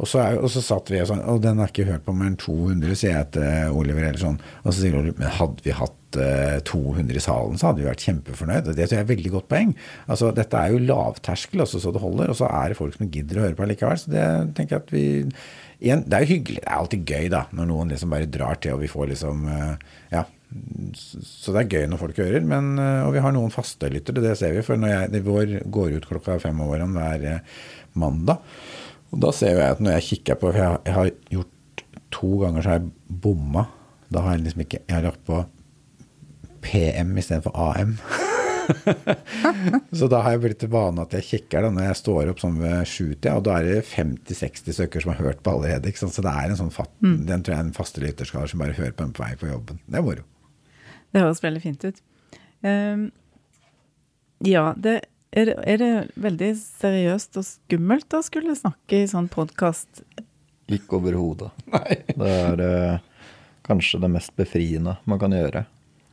Og 0.00 0.08
så, 0.08 0.20
er, 0.22 0.38
og 0.40 0.48
så, 0.52 0.62
satt 0.64 0.90
vi 0.92 1.00
og 1.02 1.08
sånn 1.10 1.22
Og 1.28 1.42
den 1.44 1.60
har 1.60 1.70
ikke 1.70 1.88
hørt 1.88 2.06
på 2.06 2.14
mer 2.16 2.30
enn 2.30 2.38
200, 2.40 2.96
sier 2.96 3.18
jeg 3.18 3.32
til 3.36 3.76
Oliver. 3.76 4.06
eller 4.08 4.20
sånn. 4.22 4.38
Og 4.62 4.72
så 4.72 4.78
sier 4.78 4.96
Oliver 4.96 5.20
men 5.20 5.34
hadde 5.36 5.64
vi 5.66 5.74
hatt 5.76 6.16
uh, 6.16 6.56
eh, 6.56 6.60
200 6.66 7.20
i 7.20 7.22
salen, 7.22 7.60
så 7.60 7.68
hadde 7.68 7.82
vi 7.82 7.88
vært 7.90 8.06
kjempefornøyd. 8.06 8.70
Det 8.70 8.86
tror 8.86 8.96
jeg 8.96 9.04
er 9.04 9.10
veldig 9.10 9.32
godt 9.36 9.50
poeng. 9.52 9.74
Altså, 10.06 10.32
Dette 10.36 10.62
er 10.62 10.72
jo 10.72 10.82
lavterskel, 10.88 11.64
også, 11.66 11.82
så 11.84 11.92
det 11.92 12.02
holder. 12.02 12.32
Og 12.32 12.40
så 12.40 12.48
er 12.48 12.72
det 12.72 12.80
folk 12.80 12.96
som 12.96 13.12
gidder 13.12 13.40
å 13.40 13.44
høre 13.44 13.58
på 13.58 13.68
likevel. 13.68 14.00
Så 14.00 14.14
det 14.14 14.26
tenker 14.56 14.78
jeg 14.78 14.86
at 14.86 14.94
vi 14.94 15.04
igjen, 15.80 16.04
Det 16.08 16.16
er 16.16 16.24
jo 16.24 16.32
hyggelig. 16.32 16.64
Det 16.64 16.70
er 16.70 16.80
alltid 16.80 17.14
gøy 17.14 17.30
da, 17.36 17.44
når 17.56 17.72
noen 17.74 17.92
liksom 17.92 18.16
bare 18.16 18.32
drar 18.38 18.60
til, 18.60 18.78
og 18.78 18.84
vi 18.84 18.92
får 18.96 19.12
liksom 19.14 19.48
uh, 19.50 19.96
Ja. 20.14 20.24
Så 20.98 21.54
det 21.54 21.60
er 21.62 21.78
gøy 21.78 21.88
når 21.90 22.00
folk 22.00 22.18
hører. 22.18 22.42
Men, 22.46 22.74
uh, 22.80 23.06
og 23.06 23.14
vi 23.14 23.22
har 23.22 23.34
noen 23.36 23.54
faste 23.54 23.90
lyttere, 23.92 24.22
det 24.24 24.36
ser 24.40 24.56
vi. 24.56 24.64
For 24.66 24.80
når 24.80 24.94
jeg, 24.94 25.24
vår 25.26 25.56
går 25.70 25.98
ut 25.98 26.08
klokka 26.10 26.40
fem 26.42 26.58
om 26.58 26.72
morgenen 26.72 26.98
hver 26.98 27.44
mandag 27.98 28.42
og 29.10 29.22
da 29.24 29.32
ser 29.34 29.58
jeg 29.58 29.74
at 29.74 29.82
når 29.82 29.98
jeg 29.98 30.08
kikker 30.10 30.38
på 30.40 30.50
For 30.52 30.62
jeg, 30.62 30.82
jeg 30.86 30.96
har 30.96 31.12
gjort 31.36 31.84
to 32.14 32.32
ganger 32.42 32.64
så 32.64 32.72
har 32.72 32.80
jeg 32.80 33.20
bomma. 33.22 33.66
Da 34.10 34.24
har 34.24 34.36
jeg 34.36 34.46
liksom 34.46 34.64
ikke 34.66 34.82
Jeg 34.82 34.96
har 34.96 35.06
lagt 35.06 35.24
på 35.26 35.44
PM 36.60 37.14
istedenfor 37.16 37.54
AM. 37.56 37.94
så 39.98 40.06
da 40.12 40.20
har 40.20 40.34
jeg 40.34 40.42
blitt 40.42 40.58
til 40.60 40.70
vane 40.70 41.06
at 41.06 41.14
jeg 41.16 41.24
kikker 41.24 41.64
da 41.64 41.70
når 41.72 41.86
jeg 41.86 41.98
står 42.02 42.28
opp 42.30 42.42
sånn 42.42 42.58
ved 42.60 42.82
sjutida, 42.86 43.32
og 43.38 43.46
da 43.48 43.54
er 43.56 43.64
det 43.66 43.86
50-60 43.88 44.76
stykker 44.76 45.02
som 45.02 45.14
har 45.14 45.22
hørt 45.24 45.40
på 45.40 45.54
allerede. 45.54 45.94
Så 45.96 46.10
det 46.20 46.34
er 46.34 46.50
en 46.50 46.60
sånn 46.60 46.74
fatt, 46.74 46.92
mm. 47.00 47.16
Den 47.30 47.40
tror 47.40 47.56
jeg 47.56 47.62
er 47.62 47.66
en 47.70 47.78
faste 47.78 48.04
lytterskare 48.04 48.52
som 48.52 48.60
bare 48.60 48.76
hører 48.76 48.92
på 48.92 49.06
den 49.06 49.16
på 49.16 49.24
vei 49.24 49.32
på 49.40 49.48
jobben. 49.48 49.80
Det 49.88 50.02
er 50.02 50.04
moro. 50.04 50.26
Det 51.10 51.22
høres 51.22 51.42
veldig 51.42 51.62
fint 51.62 51.86
ut. 51.86 52.02
Um, 52.62 53.08
ja, 54.46 54.70
det 54.76 55.00
er 55.30 55.46
det, 55.46 55.54
er 55.62 55.78
det, 55.78 55.90
veldig 56.18 56.50
seriøst 56.58 57.38
og 57.38 57.46
skummelt 57.46 58.16
å 58.18 58.22
skulle 58.26 58.56
snakke 58.58 59.04
i 59.04 59.10
sånn 59.10 59.28
podkast? 59.30 60.02
Ikke 60.70 60.98
overhodet. 60.98 61.52
Det 61.70 62.30
er 62.30 62.62
eh, 62.64 63.26
kanskje 63.66 64.00
det 64.02 64.10
mest 64.10 64.34
befriende 64.38 64.96
man 65.06 65.20
kan 65.22 65.34
gjøre 65.34 65.64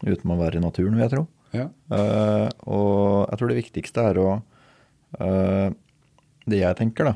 uten 0.05 0.33
å 0.33 0.37
være 0.37 0.59
i 0.59 0.63
naturen, 0.63 0.93
vil 0.93 1.05
jeg 1.07 1.13
tro. 1.15 1.23
Ja. 1.55 1.65
Uh, 1.89 2.49
og 2.69 3.31
jeg 3.31 3.39
tror 3.39 3.49
det 3.49 3.57
viktigste 3.57 4.03
er 4.03 4.17
å 4.19 4.25
uh, 4.35 5.69
Det 6.43 6.57
jeg 6.59 6.75
tenker, 6.75 7.07
da, 7.07 7.13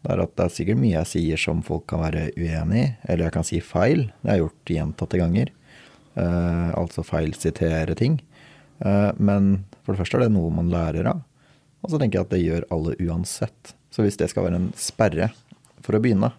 det 0.00 0.14
er 0.14 0.22
at 0.24 0.32
det 0.38 0.46
er 0.46 0.54
sikkert 0.54 0.80
mye 0.80 0.94
jeg 0.94 1.10
sier 1.10 1.42
som 1.42 1.60
folk 1.62 1.84
kan 1.92 2.00
være 2.02 2.30
uenig 2.40 2.80
i, 2.80 2.86
eller 3.04 3.26
jeg 3.26 3.34
kan 3.36 3.46
si 3.46 3.60
feil. 3.60 4.06
Det 4.22 4.32
har 4.32 4.38
jeg 4.38 4.46
gjort 4.46 4.72
gjentatte 4.74 5.20
ganger. 5.20 5.52
Uh, 6.18 6.72
altså 6.74 7.04
feilsitere 7.06 7.94
ting. 7.94 8.18
Eh, 8.80 9.10
men 9.20 9.52
for 9.84 9.92
det 9.92 10.00
første 10.02 10.18
er 10.18 10.26
det 10.26 10.34
noe 10.34 10.52
man 10.54 10.70
lærer 10.72 11.08
av. 11.10 11.22
Og 11.84 11.92
så 11.92 12.00
tenker 12.00 12.20
jeg 12.20 12.26
at 12.26 12.34
det 12.34 12.42
gjør 12.42 12.68
alle 12.74 12.96
uansett. 13.06 13.74
Så 13.92 14.04
hvis 14.04 14.18
det 14.20 14.30
skal 14.32 14.46
være 14.46 14.60
en 14.60 14.70
sperre 14.78 15.30
for 15.84 15.96
å 15.96 16.02
begynne, 16.02 16.32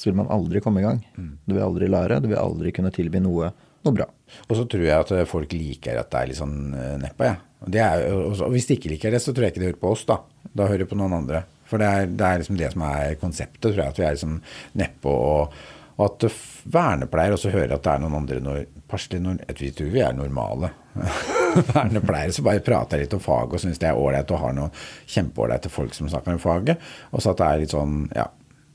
så 0.00 0.08
vil 0.08 0.18
man 0.18 0.30
aldri 0.32 0.62
komme 0.64 0.82
i 0.82 0.86
gang. 0.86 1.02
Mm. 1.16 1.32
Du 1.44 1.54
vil 1.54 1.64
aldri 1.64 1.88
lære, 1.92 2.20
du 2.24 2.30
vil 2.32 2.40
aldri 2.40 2.72
kunne 2.74 2.92
tilby 2.94 3.20
noe, 3.22 3.52
noe 3.84 3.96
bra. 3.96 4.08
Og 4.48 4.56
så 4.58 4.66
tror 4.70 4.86
jeg 4.86 5.04
at 5.04 5.12
folk 5.30 5.52
liker 5.54 6.00
at 6.00 6.10
det 6.12 6.20
er 6.20 6.30
litt 6.30 6.40
sånn 6.40 6.56
neppa, 7.02 7.28
jeg. 7.28 7.40
Ja. 7.76 7.90
og 8.10 8.48
hvis 8.50 8.66
de 8.66 8.74
ikke 8.74 8.90
liker 8.90 9.14
det, 9.14 9.20
så 9.22 9.34
tror 9.34 9.46
jeg 9.46 9.54
ikke 9.54 9.62
de 9.62 9.68
hører 9.68 9.82
på 9.84 9.92
oss, 9.92 10.06
da. 10.08 10.18
Da 10.50 10.66
hører 10.66 10.82
de 10.82 10.90
på 10.90 10.98
noen 10.98 11.20
andre. 11.20 11.44
For 11.68 11.80
det 11.80 11.88
er, 11.88 12.08
det 12.10 12.26
er 12.26 12.40
liksom 12.40 12.58
det 12.58 12.72
som 12.72 12.82
er 12.88 13.14
konseptet, 13.20 13.68
tror 13.68 13.78
jeg. 13.78 13.92
At 13.94 14.00
vi 14.00 14.08
er 14.08 14.16
liksom 14.16 14.34
nedpå. 14.80 15.12
Og, 15.12 15.62
og 15.96 16.04
at 16.06 16.24
vernepleier 16.72 17.34
også 17.36 17.52
hører 17.52 17.74
at 17.76 17.84
det 17.84 17.92
er 17.92 18.02
noen 18.02 18.16
andre 18.22 18.40
når, 18.42 18.64
Vi 19.58 19.70
tror 19.76 19.92
vi 19.92 20.00
er 20.00 20.16
normale. 20.16 20.72
vernepleiere 21.72 22.32
som 22.32 22.44
bare 22.44 22.64
prater 22.64 23.00
litt 23.00 23.14
om 23.16 23.20
faget 23.22 23.56
og 23.56 23.62
syns 23.62 23.80
det 23.80 23.88
er 23.88 23.98
ålreit 23.98 24.30
og 24.32 24.40
har 24.40 24.56
noen 24.56 24.74
kjempeålreite 25.08 25.72
folk 25.72 25.94
som 25.96 26.08
snakker 26.08 26.36
om 26.36 26.42
faget. 26.42 26.80
Og 27.12 27.22
så 27.22 27.32
at 27.32 27.40
det 27.40 27.48
er 27.48 27.62
litt 27.62 27.74
sånn 27.74 27.96
ja, 28.16 28.28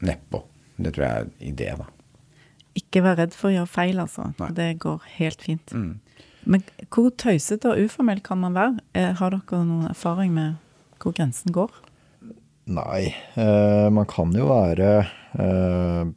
nedpå. 0.05 0.43
Det 0.77 0.93
tror 0.93 1.07
jeg 1.07 1.21
er 1.21 1.31
idé, 1.51 1.71
da. 1.77 1.88
Ikke 2.77 3.01
vær 3.01 3.17
redd 3.17 3.33
for 3.33 3.50
å 3.50 3.55
gjøre 3.55 3.71
feil, 3.71 4.01
altså. 4.03 4.29
Nei. 4.38 4.51
Det 4.57 4.69
går 4.83 5.05
helt 5.17 5.41
fint. 5.41 5.74
Mm. 5.74 5.95
Men 6.47 6.63
hvor 6.93 7.09
tøysete 7.17 7.71
og 7.71 7.81
uformell 7.88 8.21
kan 8.24 8.39
man 8.43 8.55
være? 8.55 8.86
Eh, 8.95 9.12
Har 9.17 9.33
dere 9.33 9.63
noen 9.65 9.89
erfaring 9.89 10.36
med 10.36 10.62
hvor 11.01 11.15
grensen 11.17 11.53
går? 11.55 11.74
Nei, 12.67 13.15
eh, 13.39 13.88
man 13.93 14.07
kan 14.09 14.33
jo 14.36 14.50
være 14.50 14.91
eh, 15.39 16.09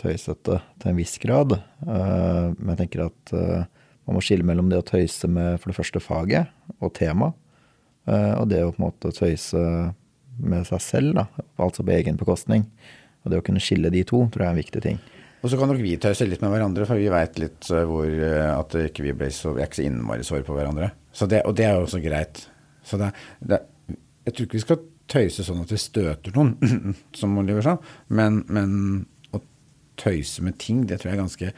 tøysete 0.00 0.58
til 0.80 0.90
en 0.90 0.98
viss 0.98 1.18
grad. 1.22 1.54
Eh, 1.54 2.46
men 2.56 2.72
jeg 2.72 2.80
tenker 2.84 3.06
at 3.06 3.34
eh, 3.36 3.68
man 4.08 4.16
må 4.16 4.24
skille 4.24 4.46
mellom 4.46 4.70
det 4.70 4.80
å 4.80 4.86
tøyse 4.86 5.28
med 5.30 5.60
for 5.60 5.70
det 5.70 5.78
første 5.78 6.02
faget 6.02 6.50
og 6.80 6.92
tema, 6.96 7.32
eh, 8.08 8.34
og 8.38 8.48
det 8.50 8.64
å 8.64 8.72
på 8.72 8.80
en 8.80 8.88
måte 8.88 9.12
tøyse 9.14 9.60
med 10.40 10.66
seg 10.68 10.82
selv, 10.82 11.16
da, 11.18 11.26
altså 11.60 11.84
på 11.84 11.94
egen 11.98 12.18
bekostning. 12.20 12.64
Og 13.24 13.32
det 13.32 13.40
å 13.40 13.44
kunne 13.44 13.60
skille 13.60 13.92
de 13.92 14.02
to 14.08 14.22
tror 14.32 14.46
jeg 14.46 14.48
er 14.48 14.54
en 14.54 14.62
viktig 14.62 14.84
ting. 14.84 15.00
Og 15.40 15.52
så 15.52 15.56
kan 15.56 15.70
nok 15.72 15.80
vi 15.80 15.94
tøyse 16.00 16.26
litt 16.28 16.42
med 16.44 16.52
hverandre, 16.52 16.86
for 16.88 17.00
vi 17.00 17.10
veit 17.12 17.40
litt 17.40 17.68
eh, 17.72 17.84
hvor 17.88 18.08
eh, 18.08 18.46
at 18.52 18.76
ikke 18.86 19.12
ble 19.16 19.30
så, 19.34 19.54
vi 19.56 19.64
er 19.64 19.70
ikke 19.70 19.82
så 19.82 19.86
innmari 19.88 20.26
sår 20.26 20.46
på 20.48 20.56
hverandre. 20.56 20.92
Så 21.16 21.28
det, 21.30 21.44
og 21.48 21.56
det 21.58 21.68
er 21.68 21.76
jo 21.76 21.86
også 21.86 22.00
greit. 22.04 22.44
Så 22.86 23.00
det, 23.00 23.12
det, 23.44 23.60
jeg 24.26 24.34
tror 24.34 24.48
ikke 24.48 24.58
vi 24.58 24.64
skal 24.64 24.82
tøyse 25.10 25.44
sånn 25.46 25.62
at 25.64 25.72
vi 25.74 25.80
støter 25.80 26.34
noen, 26.36 26.54
som 27.20 27.38
Oliver 27.40 27.66
sa, 27.66 27.76
men, 28.14 28.42
men 28.52 28.74
å 29.34 29.42
tøyse 30.00 30.44
med 30.46 30.58
ting, 30.62 30.84
det 30.86 31.00
tror 31.00 31.12
jeg 31.12 31.18
er 31.18 31.24
ganske 31.24 31.54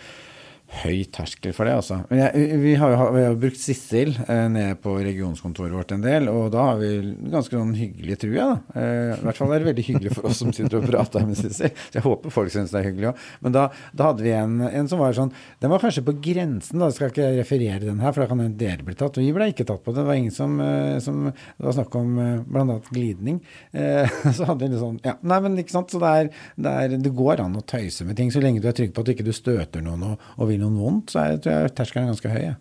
høy 0.80 1.02
terskel 1.12 1.52
for 1.54 1.68
det, 1.68 1.74
altså. 1.76 1.98
Jeg, 2.16 2.58
vi 2.62 2.72
har 2.80 2.94
jo 2.94 3.08
vi 3.12 3.24
har 3.26 3.36
brukt 3.38 3.60
Sissel 3.60 4.14
eh, 4.24 4.46
nede 4.50 4.76
på 4.80 4.94
regionskontoret 5.04 5.74
vårt 5.76 5.92
en 5.94 6.04
del, 6.04 6.30
og 6.32 6.48
da 6.54 6.64
har 6.70 6.80
vi 6.80 6.90
ganske 7.32 7.52
sånn 7.54 7.74
hyggelig, 7.76 8.16
tror 8.22 8.36
jeg. 8.36 8.54
da. 8.54 8.80
Eh, 8.80 9.12
I 9.18 9.26
hvert 9.26 9.40
fall 9.40 9.52
er 9.52 9.62
det 9.62 9.68
veldig 9.68 9.84
hyggelig 9.90 10.14
for 10.16 10.30
oss 10.30 10.40
som 10.40 10.52
sitter 10.54 10.80
og 10.80 10.88
prater 10.88 11.26
med 11.28 11.38
Sissel. 11.38 11.74
Så 11.76 11.98
jeg 11.98 12.06
håper 12.06 12.32
folk 12.34 12.52
syns 12.54 12.72
det 12.72 12.80
er 12.80 12.88
hyggelig 12.88 13.10
òg. 13.12 13.26
Men 13.44 13.56
da, 13.56 13.66
da 13.92 14.08
hadde 14.10 14.24
vi 14.24 14.32
en, 14.36 14.56
en 14.70 14.88
som 14.90 15.02
var 15.02 15.16
sånn 15.16 15.32
Den 15.62 15.72
var 15.72 15.82
kanskje 15.84 16.04
på 16.06 16.16
grensen, 16.24 16.80
da. 16.80 16.88
Jeg 16.88 16.98
skal 16.98 17.12
ikke 17.12 17.28
referere 17.36 17.82
den 17.84 18.00
her, 18.02 18.14
for 18.14 18.24
da 18.24 18.30
kan 18.32 18.42
en 18.46 18.56
dere 18.60 18.86
bli 18.86 18.96
tatt. 18.96 19.20
Og 19.20 19.26
vi 19.26 19.36
ble 19.36 19.50
ikke 19.52 19.68
tatt 19.68 19.84
på 19.84 19.92
det. 19.92 20.00
Det 20.00 20.08
var 20.08 20.20
ingen 20.22 20.34
som, 20.34 20.56
eh, 20.64 20.96
som 21.04 21.28
Det 21.28 21.68
var 21.68 21.76
snakk 21.76 21.98
om 22.00 22.16
eh, 22.22 22.32
bl.a. 22.48 22.78
glidning. 22.88 23.42
Eh, 23.76 24.08
så 24.36 24.48
hadde 24.48 24.64
vi 24.64 24.72
litt 24.72 24.82
sånn 24.82 25.00
Ja, 25.04 25.18
nei, 25.20 25.40
men 25.44 25.60
ikke 25.60 25.76
sant. 25.76 25.92
Så 25.92 26.00
det 26.02 26.16
er, 26.22 26.32
det 26.56 26.74
er 26.86 26.98
Det 27.02 27.14
går 27.16 27.44
an 27.44 27.60
å 27.60 27.64
tøyse 27.66 28.08
med 28.08 28.16
ting 28.18 28.32
så 28.32 28.40
lenge 28.42 28.64
du 28.64 28.68
er 28.70 28.76
trygg 28.76 28.96
på 28.96 29.04
at 29.04 29.12
ikke 29.12 29.26
du 29.26 29.34
støter 29.36 29.84
noen 29.84 30.08
og, 30.12 30.28
og 30.38 30.48
vil 30.48 30.61
noen 30.62 30.78
vondt, 30.80 31.14
så 31.14 31.24
er, 31.24 31.40
tror 31.42 31.58
jeg 31.58 31.74
terskelen 31.78 32.06
er 32.06 32.14
ganske 32.14 32.32
høy. 32.32 32.42
jeg. 32.46 32.58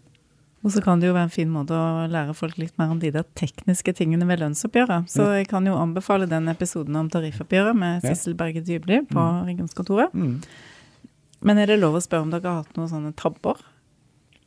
Og 0.62 0.74
så 0.76 0.82
kan 0.86 1.02
det 1.02 1.08
jo 1.10 1.16
være 1.16 1.26
en 1.26 1.34
fin 1.34 1.50
måte 1.50 1.74
å 1.74 2.06
lære 2.12 2.36
folk 2.38 2.60
litt 2.62 2.76
mer 2.78 2.92
om 2.94 3.00
de 3.02 3.10
der 3.14 3.26
tekniske 3.38 3.96
tingene 3.98 4.28
ved 4.30 4.44
lønnsoppgjøret. 4.44 5.10
Så 5.10 5.26
jeg 5.34 5.48
kan 5.50 5.66
jo 5.66 5.74
anbefale 5.80 6.28
den 6.30 6.52
episoden 6.52 7.00
om 7.00 7.10
tariffoppgjøret 7.10 7.78
med 7.78 8.06
Sissel 8.06 8.36
Berge 8.38 8.62
Dybli 8.66 9.02
på 9.10 9.26
regionskontoret. 9.48 10.14
Mm. 10.14 10.38
Men 11.42 11.58
er 11.58 11.72
det 11.72 11.80
lov 11.82 11.98
å 11.98 12.04
spørre 12.06 12.28
om 12.28 12.34
dere 12.34 12.46
har 12.46 12.62
hatt 12.62 12.78
noen 12.78 12.92
sånne 12.92 13.14
tabber? 13.18 13.64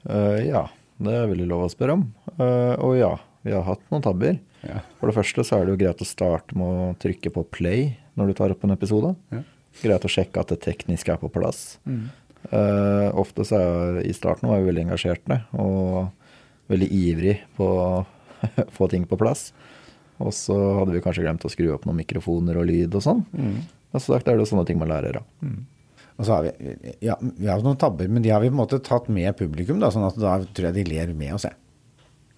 Uh, 0.06 0.38
ja, 0.44 0.68
det 1.02 1.16
er 1.18 1.30
veldig 1.32 1.48
lov 1.50 1.66
å 1.66 1.72
spørre 1.72 1.98
om. 1.98 2.06
Uh, 2.38 2.78
og 2.78 2.94
ja, 3.00 3.10
vi 3.42 3.56
har 3.56 3.66
hatt 3.66 3.82
noen 3.90 4.04
tabber. 4.04 4.38
Ja. 4.62 4.84
For 5.00 5.10
det 5.10 5.16
første 5.18 5.42
så 5.44 5.58
er 5.58 5.66
det 5.66 5.74
jo 5.74 5.80
greit 5.82 6.04
å 6.04 6.06
starte 6.08 6.54
med 6.56 6.78
å 6.78 6.92
trykke 7.02 7.34
på 7.34 7.42
play 7.58 7.88
når 8.14 8.30
du 8.30 8.38
tar 8.38 8.54
opp 8.54 8.62
en 8.62 8.76
episode. 8.76 9.16
Ja. 9.34 9.42
Greit 9.82 10.06
å 10.06 10.12
sjekke 10.14 10.44
at 10.44 10.54
det 10.54 10.62
tekniske 10.62 11.10
er 11.10 11.18
på 11.18 11.32
plass. 11.34 11.80
Mm. 11.90 12.06
Eh, 12.50 13.08
ofte 13.16 13.46
så 13.48 13.60
er 13.60 14.00
I 14.04 14.12
starten 14.16 14.50
var 14.50 14.60
jeg 14.60 14.68
veldig 14.68 14.84
engasjerte 14.88 15.38
og 15.56 16.10
veldig 16.72 16.88
ivrig 16.92 17.38
på 17.56 17.68
å 17.68 17.86
få 18.76 18.88
ting 18.92 19.06
på 19.08 19.18
plass. 19.20 19.48
Og 20.22 20.34
så 20.36 20.56
hadde 20.78 20.94
vi 20.94 21.02
kanskje 21.04 21.24
glemt 21.24 21.44
å 21.46 21.52
skru 21.52 21.72
opp 21.74 21.86
noen 21.88 22.02
mikrofoner 22.02 22.60
og 22.60 22.68
lyd 22.68 22.94
og 22.94 23.04
sånn. 23.04 23.24
Mm. 23.34 23.56
Og 23.94 24.02
så 24.02 24.14
sagt 24.14 24.28
er 24.28 24.36
det 24.36 24.44
jo 24.44 24.50
sånne 24.52 24.66
ting 24.68 24.78
man 24.80 24.90
lærer 24.92 25.20
av. 25.20 25.26
Og 26.14 26.26
så 26.26 26.36
har 26.36 26.46
vi, 26.46 26.76
ja, 27.02 27.16
vi 27.18 27.48
har 27.50 27.62
noen 27.64 27.78
tabber, 27.80 28.10
men 28.10 28.22
de 28.22 28.30
har 28.30 28.42
vi 28.42 28.50
på 28.50 28.54
en 28.54 28.60
måte 28.60 28.78
tatt 28.86 29.08
med 29.10 29.34
publikum, 29.38 29.80
da, 29.82 29.90
sånn 29.90 30.06
at 30.06 30.18
da 30.20 30.36
tror 30.46 30.68
jeg 30.68 30.76
de 30.76 30.86
ler 30.92 31.10
med 31.16 31.34
oss, 31.34 31.46
jeg. 31.48 31.58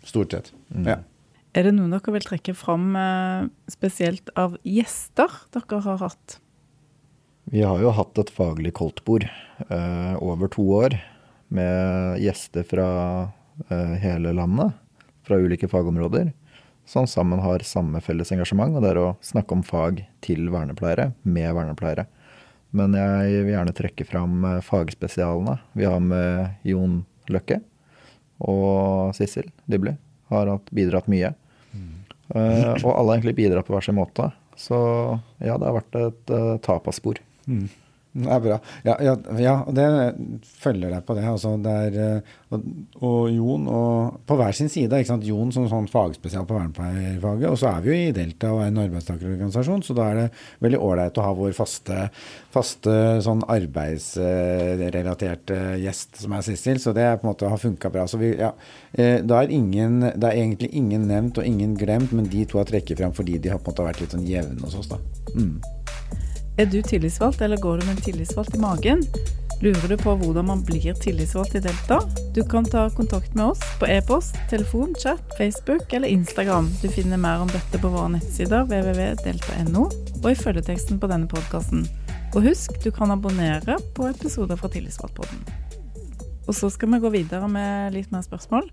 Stort 0.07 0.33
sett. 0.33 0.49
Ja. 0.87 1.01
Er 1.57 1.67
det 1.67 1.75
noen 1.77 1.93
dere 1.93 2.15
vil 2.15 2.25
trekke 2.25 2.55
fram 2.57 2.91
eh, 3.01 3.49
spesielt 3.73 4.31
av 4.39 4.57
gjester 4.65 5.33
dere 5.57 5.81
har 5.85 6.03
hatt? 6.05 6.39
Vi 7.51 7.63
har 7.63 7.79
jo 7.79 7.93
hatt 7.95 8.19
et 8.19 8.31
faglig 8.35 8.73
koldtbord 8.75 9.29
eh, 9.71 10.15
over 10.19 10.51
to 10.51 10.65
år 10.81 10.97
med 11.55 12.19
gjester 12.19 12.67
fra 12.67 12.89
eh, 13.71 13.95
hele 14.03 14.33
landet, 14.35 14.75
fra 15.23 15.39
ulike 15.39 15.69
fagområder, 15.71 16.33
som 16.87 17.07
sammen 17.07 17.39
har 17.45 17.63
samme 17.67 18.03
felles 18.03 18.33
engasjement, 18.35 18.75
og 18.75 18.83
det 18.83 18.91
er 18.91 18.99
å 18.99 19.15
snakke 19.23 19.55
om 19.55 19.63
fag 19.67 20.03
til 20.27 20.51
vernepleiere, 20.51 21.13
med 21.23 21.55
vernepleiere. 21.55 22.09
Men 22.75 22.99
jeg 22.99 23.45
vil 23.47 23.55
gjerne 23.55 23.77
trekke 23.79 24.09
fram 24.09 24.43
eh, 24.43 24.61
fagspesialene. 24.67 25.61
Vi 25.79 25.87
har 25.87 26.03
med 26.03 26.67
Jon 26.67 27.05
Løkke 27.31 27.61
og 28.43 29.15
Sissel 29.15 29.53
Dybli. 29.71 29.95
Har 30.35 30.51
hatt, 30.51 30.75
bidratt 30.75 31.07
mye. 31.07 31.31
Eh, 32.35 32.73
og 32.83 32.91
alle 32.91 33.07
har 33.07 33.15
egentlig 33.21 33.39
bidratt 33.39 33.69
på 33.69 33.77
hver 33.77 33.87
sin 33.87 33.99
måte. 33.99 34.33
Så 34.59 34.77
ja, 35.39 35.55
det 35.55 35.69
har 35.69 35.77
vært 35.77 35.99
et 36.01 36.33
uh, 36.33 36.57
tapaspor. 37.47 37.83
Det 38.17 38.31
er 38.33 38.39
bra. 38.41 38.55
Ja, 38.87 38.95
ja, 39.05 39.13
ja, 39.43 39.51
det 39.77 39.85
følger 40.63 40.89
deg 40.95 41.03
på 41.05 41.13
det. 41.19 41.25
Altså, 41.29 41.51
det 41.61 41.73
er, 41.89 41.97
eh, 42.01 42.21
og, 42.55 42.59
og 43.05 43.27
Jon 43.35 43.67
og 43.69 44.15
På 44.27 44.35
hver 44.39 44.53
sin 44.57 44.71
side. 44.73 44.97
ikke 44.97 45.11
sant? 45.11 45.25
Jon 45.27 45.53
som 45.53 45.69
sånn 45.69 45.89
fagspesial 45.93 46.47
på 46.49 46.57
vernepleierfaget. 46.57 47.49
Og 47.51 47.59
så 47.61 47.67
er 47.75 47.81
vi 47.85 47.89
jo 47.91 47.97
i 47.99 48.15
Delta 48.17 48.47
og 48.55 48.61
er 48.63 48.69
en 48.71 48.83
arbeidstakerorganisasjon, 48.87 49.83
så 49.85 49.93
da 49.99 50.05
er 50.09 50.15
det 50.21 50.29
veldig 50.65 50.81
ålreit 50.89 51.19
å 51.21 51.27
ha 51.27 51.33
vår 51.37 51.53
faste, 51.57 51.97
faste 52.55 52.95
sånn 53.27 53.43
arbeidsrelaterte 53.53 55.57
gjest, 55.85 56.11
som 56.25 56.31
er 56.33 56.43
Sissel. 56.47 56.79
Så 56.83 56.91
det 56.97 57.05
er 57.05 57.19
på 57.21 57.25
en 57.27 57.33
måte 57.35 57.53
har 57.53 57.61
funka 57.61 57.89
bra. 57.93 58.05
Så 58.09 58.17
vi, 58.23 58.29
ja, 58.41 58.51
eh, 58.97 59.19
da 59.21 59.35
er 59.43 59.53
ingen, 59.53 59.93
det 60.09 60.25
er 60.25 60.41
egentlig 60.41 60.71
ingen 60.73 61.03
nevnt 61.11 61.39
og 61.43 61.49
ingen 61.49 61.77
glemt, 61.77 62.11
men 62.17 62.33
de 62.33 62.49
to 62.49 62.57
har 62.63 62.69
trekket 62.71 62.97
fram 63.03 63.13
fordi 63.17 63.35
de 63.37 63.49
har 63.53 63.61
på 63.61 63.69
en 63.69 63.73
måte 63.75 63.89
vært 63.93 64.01
litt 64.07 64.15
sånn 64.17 64.31
jevne 64.31 64.63
hos 64.65 64.79
oss. 64.81 64.89
da. 64.89 64.97
Mm. 65.37 65.61
Er 66.57 66.65
du 66.73 66.79
tillitsvalgt, 66.81 67.43
eller 67.45 67.61
går 67.61 67.79
du 67.79 67.85
med 67.85 67.99
en 67.99 68.05
tillitsvalgt 68.05 68.55
i 68.57 68.59
magen? 68.59 69.03
Lurer 69.61 69.91
du 69.93 69.97
på 70.01 70.15
hvordan 70.17 70.47
man 70.49 70.63
blir 70.65 70.95
tillitsvalgt 70.97 71.59
i 71.59 71.61
Delta? 71.61 71.99
Du 72.33 72.41
kan 72.49 72.65
ta 72.65 72.87
kontakt 72.97 73.35
med 73.37 73.51
oss 73.51 73.61
på 73.77 73.85
e-post, 73.93 74.39
telefon, 74.49 74.95
chat, 74.97 75.21
Facebook 75.37 75.93
eller 75.93 76.09
Instagram. 76.09 76.71
Du 76.81 76.89
finner 76.89 77.21
mer 77.21 77.45
om 77.45 77.53
dette 77.53 77.81
på 77.83 77.91
våre 77.93 78.09
nettsider 78.15 78.65
www.delta.no 78.71 79.85
og 80.23 80.31
i 80.31 80.39
følgeteksten 80.41 80.97
på 81.03 81.13
denne 81.13 81.29
podkasten. 81.29 81.85
Og 82.33 82.49
husk, 82.49 82.81
du 82.81 82.89
kan 82.89 83.13
abonnere 83.13 83.77
på 83.93 84.09
episoder 84.09 84.57
fra 84.57 84.73
Tillitsvalgtpodden. 84.73 85.45
Og 86.49 86.57
så 86.57 86.73
skal 86.73 86.95
vi 86.95 87.03
gå 87.05 87.13
videre 87.19 87.53
med 87.53 87.93
litt 87.99 88.09
mer 88.17 88.25
spørsmål. 88.25 88.73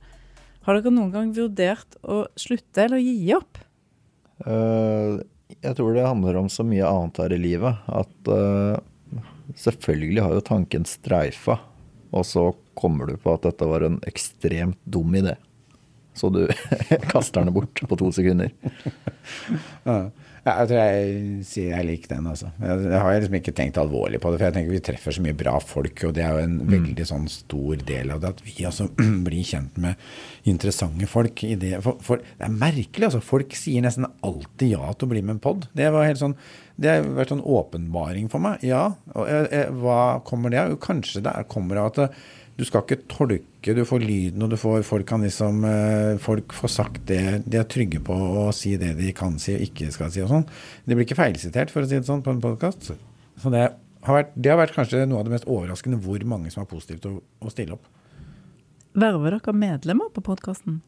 Har 0.63 0.80
dere 0.80 0.96
noen 0.96 1.12
gang 1.12 1.36
vurdert 1.36 2.00
å 2.00 2.24
slutte 2.39 2.88
eller 2.88 3.04
gi 3.04 3.36
opp? 3.36 3.60
Eh, 4.48 5.19
jeg 5.62 5.78
tror 5.78 5.94
det 5.96 6.08
handler 6.08 6.39
om 6.39 6.50
så 6.52 6.66
mye 6.68 6.88
annet 6.88 7.22
her 7.22 7.36
i 7.36 7.39
livet. 7.42 7.86
At 7.88 8.32
uh, 8.32 8.80
selvfølgelig 9.56 10.26
har 10.26 10.36
jo 10.38 10.46
tanken 10.48 10.88
streifa, 10.89 11.60
og 12.13 12.28
så 12.28 12.50
kommer 12.78 13.10
du 13.10 13.18
på 13.22 13.34
at 13.36 13.46
dette 13.46 13.68
var 13.70 13.86
en 13.86 14.00
ekstremt 14.10 14.80
dum 14.86 15.16
idé. 15.18 15.36
Så 16.13 16.30
du 16.30 16.46
kaster 17.13 17.42
den 17.42 17.54
bort 17.54 17.82
på 17.89 17.98
to 17.98 18.12
sekunder. 18.13 18.54
Ja. 20.44 20.58
Jeg 20.60 20.70
tror 20.70 20.80
jeg 20.80 21.44
sier 21.48 21.70
jeg 21.72 21.88
liker 21.88 22.12
den, 22.16 22.26
altså. 22.28 22.50
Jeg, 22.60 22.98
har 23.00 23.14
liksom 23.16 23.38
ikke 23.40 23.54
tenkt 23.56 23.80
alvorlig 23.80 24.20
på 24.20 24.32
det, 24.34 24.42
for 24.42 24.48
jeg 24.50 24.56
tenker 24.58 24.76
vi 24.76 24.82
treffer 24.84 25.16
så 25.16 25.24
mye 25.24 25.38
bra 25.40 25.54
folk, 25.64 26.04
og 26.08 26.16
det 26.18 26.26
er 26.26 26.36
jo 26.36 26.44
en 26.44 26.58
veldig 26.68 27.06
sånn 27.08 27.30
stor 27.32 27.86
del 27.88 28.12
av 28.12 28.20
det 28.24 28.34
at 28.34 28.44
vi 28.44 28.58
altså 28.68 28.90
blir 29.28 29.48
kjent 29.48 29.80
med 29.84 30.04
interessante 30.50 31.08
folk. 31.08 31.46
I 31.48 31.56
det. 31.60 31.78
For, 31.86 32.02
for, 32.04 32.26
det 32.40 32.50
er 32.50 32.60
merkelig, 32.60 33.08
altså. 33.08 33.24
Folk 33.24 33.56
sier 33.58 33.86
nesten 33.86 34.10
alltid 34.26 34.76
ja 34.76 34.92
til 34.92 35.08
å 35.08 35.14
bli 35.16 35.24
med 35.24 35.38
en 35.38 35.44
pod. 35.48 35.70
Det 35.78 35.88
var 35.96 36.10
helt 36.10 36.22
sånn 36.22 36.38
det 36.74 36.90
har 36.90 37.04
vært 37.06 37.30
sånn 37.30 37.44
åpenbaring 37.46 38.30
for 38.34 38.42
meg. 38.42 38.64
Ja. 38.66 38.88
Og, 39.14 39.28
jeg, 39.30 39.50
jeg, 39.54 39.74
hva 39.84 40.00
kommer 40.26 40.54
det 40.54 40.62
av? 40.62 40.72
Jo, 40.74 40.80
Kanskje 40.82 41.22
det 41.26 41.34
er, 41.34 41.46
kommer 41.50 41.80
av 41.80 41.92
at 41.92 42.00
eh, 42.08 42.24
du 42.54 42.63
skal 42.68 42.84
ikke 42.84 43.00
tolke, 43.10 43.74
du 43.74 43.82
får 43.88 44.04
lyden, 44.04 44.44
og 44.46 44.52
du 44.54 44.58
får, 44.62 44.84
folk 44.86 45.08
kan 45.10 45.24
liksom 45.26 45.63
eh, 45.66 46.20
Folk 46.22 46.54
får 46.54 46.70
sagt 46.70 47.02
det 47.10 47.42
de 47.50 47.58
er 47.58 47.66
trygge 47.70 48.02
på 48.06 48.13
å 48.13 48.46
si 48.54 48.76
det 48.78 48.92
de 49.00 49.10
kan 49.18 49.39
si 49.42 49.56
og 49.56 49.66
ikke 49.66 49.89
skal 49.96 50.12
si 50.13 50.22
og 50.22 50.30
sånn. 50.30 50.46
De 50.86 50.94
blir 50.94 51.08
ikke 51.08 51.18
feilsitert, 51.18 51.74
for 51.74 51.82
å 51.82 51.89
si 51.89 51.98
det 51.98 52.06
sånn, 52.10 52.22
på 52.26 52.34
en 52.34 52.44
podkast. 52.44 52.92
Så 53.42 53.54
det 53.54 53.66
har, 53.66 54.13
vært, 54.20 54.32
det 54.38 54.54
har 54.54 54.62
vært 54.62 54.78
kanskje 54.78 55.06
noe 55.10 55.24
av 55.24 55.28
det 55.28 55.34
mest 55.34 55.50
overraskende 55.50 56.02
hvor 56.04 56.24
mange 56.30 56.54
som 56.54 56.63
er 56.63 56.70
positive 56.70 57.02
til 57.02 57.18
å, 57.18 57.24
å 57.42 57.54
stille 57.54 57.78
opp. 57.78 57.89
Verver 58.94 59.39
dere 59.39 59.56
medlemmer 59.58 60.12
på 60.13 60.22
podkasten? 60.26 60.84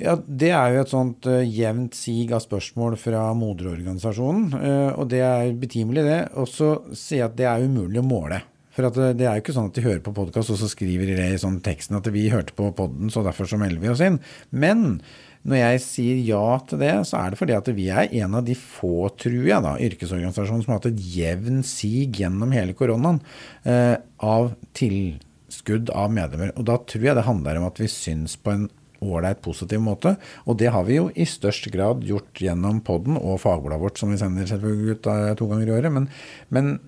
Ja, 0.00 0.16
Det 0.16 0.50
er 0.50 0.72
jo 0.74 0.80
et 0.82 0.90
sånt 0.90 1.26
uh, 1.30 1.42
jevnt 1.44 1.94
sig 1.94 2.32
av 2.34 2.42
spørsmål 2.42 2.96
fra 2.98 3.28
moderorganisasjonen. 3.38 4.48
Uh, 4.56 4.90
og 4.96 5.12
det 5.12 5.20
er 5.22 5.52
betimelig, 5.60 6.02
det. 6.08 6.18
Og 6.40 6.48
så 6.50 6.70
sier 6.90 7.20
jeg 7.20 7.28
at 7.28 7.36
det 7.38 7.46
er 7.50 7.68
umulig 7.68 8.00
å 8.00 8.06
måle. 8.08 8.40
For 8.74 8.88
at 8.88 8.96
det 9.18 9.26
er 9.26 9.36
jo 9.38 9.44
ikke 9.44 9.54
sånn 9.54 9.68
at 9.70 9.76
de 9.76 9.84
hører 9.84 10.02
på 10.02 10.14
podkast, 10.16 10.50
og 10.50 10.58
så 10.58 10.70
skriver 10.70 11.12
de 11.12 11.28
i 11.30 11.40
sånn 11.40 11.60
teksten 11.64 11.98
at 11.98 12.08
vi 12.14 12.26
hørte 12.32 12.56
på 12.58 12.72
podden, 12.74 13.12
så 13.12 13.22
derfor 13.26 13.48
så 13.50 13.58
melder 13.60 13.82
vi 13.82 13.92
oss 13.92 14.02
inn. 14.02 14.18
Men 14.50 14.98
når 15.44 15.60
jeg 15.60 15.82
sier 15.84 16.20
ja 16.24 16.44
til 16.64 16.80
det, 16.80 16.92
så 17.08 17.20
er 17.20 17.32
det 17.32 17.38
fordi 17.40 17.56
at 17.56 17.68
vi 17.76 17.90
er 17.92 18.12
en 18.22 18.38
av 18.40 18.46
de 18.46 18.56
få, 18.58 19.10
tror 19.20 19.42
jeg, 19.44 19.60
da, 19.66 19.74
yrkesorganisasjoner 19.88 20.64
som 20.64 20.72
har 20.72 20.80
hatt 20.80 20.88
et 20.90 21.04
jevn 21.14 21.60
sig 21.68 22.08
gjennom 22.16 22.54
hele 22.56 22.76
koronaen 22.76 23.20
eh, 23.68 23.98
av 24.24 24.54
tilskudd 24.76 25.92
av 25.92 26.14
medlemmer. 26.16 26.54
Og 26.56 26.66
da 26.70 26.78
tror 26.80 27.10
jeg 27.10 27.18
det 27.18 27.28
handler 27.28 27.60
om 27.60 27.68
at 27.68 27.82
vi 27.82 27.90
syns 27.92 28.38
på 28.40 28.56
en 28.56 28.66
ålreit, 29.04 29.42
positiv 29.44 29.82
måte. 29.84 30.14
Og 30.48 30.56
det 30.60 30.72
har 30.72 30.88
vi 30.88 30.96
jo 30.96 31.10
i 31.12 31.28
størst 31.28 31.68
grad 31.74 32.06
gjort 32.08 32.40
gjennom 32.40 32.80
podden 32.86 33.18
og 33.20 33.42
fagbladet 33.42 33.82
vårt, 33.82 34.00
som 34.00 34.14
vi 34.14 34.20
sender 34.20 34.48
selvfølgelig 34.48 34.96
ut 34.96 35.08
to 35.36 35.48
ganger 35.50 35.68
i 35.68 35.74
året. 35.76 35.92
Men, 35.92 36.08
men 36.48 36.78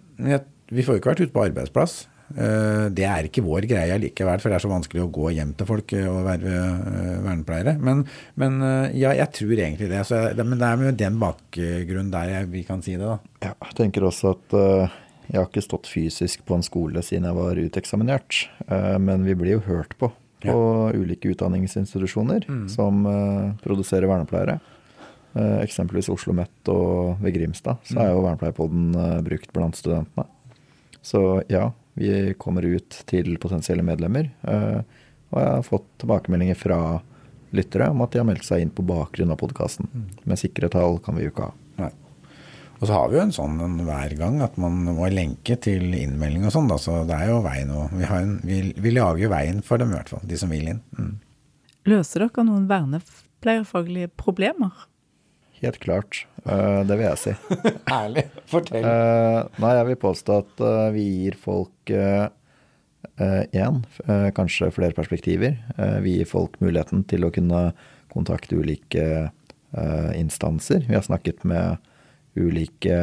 vi 0.72 0.85
får 0.85 0.96
jo 0.96 1.02
ikke 1.02 1.12
vært 1.14 1.24
ute 1.26 1.35
på 1.35 1.46
arbeidsplass. 1.46 2.05
Eh, 2.35 2.87
det 2.90 3.05
er 3.07 3.29
ikke 3.29 3.44
vår 3.46 3.68
greie 3.70 3.98
likevel, 4.02 4.40
for 4.42 4.50
det 4.50 4.59
er 4.59 4.64
så 4.64 4.70
vanskelig 4.70 5.05
å 5.05 5.12
gå 5.14 5.31
hjem 5.37 5.52
til 5.59 5.68
folk 5.68 5.94
og 6.00 6.18
være 6.26 6.52
eh, 6.59 7.16
vernepleiere. 7.22 7.76
Men, 7.79 8.02
men 8.40 8.59
eh, 8.66 8.98
ja, 8.98 9.14
jeg 9.14 9.31
tror 9.38 9.55
egentlig 9.55 9.90
det. 9.92 10.02
Jeg, 10.02 10.37
men 10.42 10.59
det 10.59 10.68
er 10.68 10.83
med 10.83 11.00
den 11.00 11.18
bakgrunnen 11.22 12.12
der 12.14 12.35
jeg, 12.35 12.52
vi 12.52 12.66
kan 12.66 12.83
si 12.85 12.96
det, 12.98 13.07
da. 13.07 13.18
Ja, 13.46 13.55
jeg 13.68 13.79
tenker 13.79 14.09
også 14.09 14.35
at 14.35 14.57
uh, 14.59 15.00
jeg 15.26 15.38
har 15.38 15.48
ikke 15.48 15.64
stått 15.64 15.90
fysisk 15.90 16.42
på 16.46 16.59
en 16.59 16.66
skole 16.66 17.02
siden 17.05 17.29
jeg 17.29 17.38
var 17.38 17.59
uteksaminert. 17.59 18.46
Uh, 18.66 18.96
men 19.02 19.26
vi 19.26 19.37
blir 19.38 19.59
jo 19.59 19.66
hørt 19.70 19.98
på 20.00 20.12
på 20.37 20.52
ja. 20.52 20.92
ulike 20.92 21.31
utdanningsinstitusjoner 21.33 22.44
mm. 22.44 22.66
som 22.68 23.07
uh, 23.09 23.55
produserer 23.62 24.05
vernepleiere. 24.07 24.59
eksempelvis 25.64 26.11
Oslo 26.12 26.35
OsloMet 26.35 26.68
og 26.70 27.22
ved 27.24 27.35
Grimstad, 27.35 27.81
så 27.88 27.98
er 28.05 28.11
jo 28.12 28.20
Vernepleierpodden 28.24 28.92
brukt 29.24 29.50
blant 29.57 29.76
studentene. 29.76 30.29
Så 31.06 31.20
ja, 31.52 31.68
vi 31.94 32.34
kommer 32.38 32.66
ut 32.66 33.02
til 33.06 33.36
potensielle 33.38 33.84
medlemmer. 33.86 34.32
Eh, 34.42 34.80
og 35.30 35.38
jeg 35.38 35.52
har 35.52 35.66
fått 35.66 35.86
tilbakemeldinger 36.02 36.58
fra 36.58 36.80
lyttere 37.54 37.90
om 37.92 38.02
at 38.02 38.12
de 38.12 38.20
har 38.20 38.26
meldt 38.26 38.46
seg 38.46 38.64
inn 38.64 38.72
på 38.74 38.84
bakgrunn 38.86 39.30
av 39.30 39.38
podkasten. 39.40 39.88
Med 39.92 40.24
Men 40.26 40.40
sikre 40.40 40.70
tall 40.72 40.98
kan 41.04 41.16
vi 41.16 41.26
jo 41.26 41.32
ikke 41.32 41.46
ha. 41.46 41.54
Nei. 41.84 41.92
Og 42.76 42.82
så 42.88 42.92
har 42.92 43.06
vi 43.08 43.16
jo 43.16 43.22
en 43.22 43.32
sånn 43.32 43.60
en 43.64 43.78
hver 43.86 44.16
gang 44.18 44.40
at 44.44 44.58
man 44.60 44.82
må 44.84 45.06
lenke 45.12 45.56
til 45.62 45.94
innmelding 45.96 46.44
og 46.48 46.52
sånn. 46.52 46.74
Så 46.82 46.98
det 47.08 47.16
er 47.16 47.30
jo 47.30 47.38
veien 47.46 47.70
å 47.72 47.86
vi, 47.94 48.10
vi, 48.42 48.58
vi, 48.74 48.92
lager 48.96 49.22
jo 49.22 49.32
veien 49.32 49.62
for 49.64 49.80
dem 49.80 49.94
i 49.94 49.96
hvert 49.96 50.12
fall, 50.12 50.26
de 50.26 50.40
som 50.40 50.52
vil 50.52 50.74
inn. 50.74 50.82
Mm. 50.98 51.14
Løser 51.88 52.26
dere 52.26 52.44
noen 52.44 52.66
vernepleierfaglige 52.68 54.10
problemer? 54.18 54.74
Helt 55.60 55.78
klart. 55.78 56.26
Uh, 56.44 56.82
det 56.86 56.98
vil 56.98 57.06
jeg 57.06 57.20
si. 57.20 57.34
Ærlig. 58.00 58.26
Fortell. 58.50 58.84
Uh, 58.84 59.46
nei, 59.62 59.72
jeg 59.78 59.88
vil 59.90 60.00
påstå 60.04 60.40
at 60.42 60.62
uh, 60.62 60.88
vi 60.94 61.06
gir 61.22 61.38
folk 61.40 61.94
én, 63.16 63.76
kanskje 64.34 64.66
flere 64.74 64.92
perspektiver. 64.92 65.54
vi 66.02 66.16
gir 66.18 66.26
folk 66.28 66.56
muligheten 66.60 67.04
til 67.08 67.24
å 67.24 67.30
kunne 67.32 67.60
kontakte 68.12 68.58
ulike 68.58 69.30
instanser. 70.18 70.82
Vi 70.88 70.96
har 70.96 71.04
snakket 71.06 71.44
med 71.48 71.78
ulike 72.34 72.98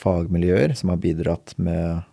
fagmiljøer 0.00 0.72
som 0.78 0.94
har 0.94 1.02
bidratt 1.02 1.52
med 1.58 2.06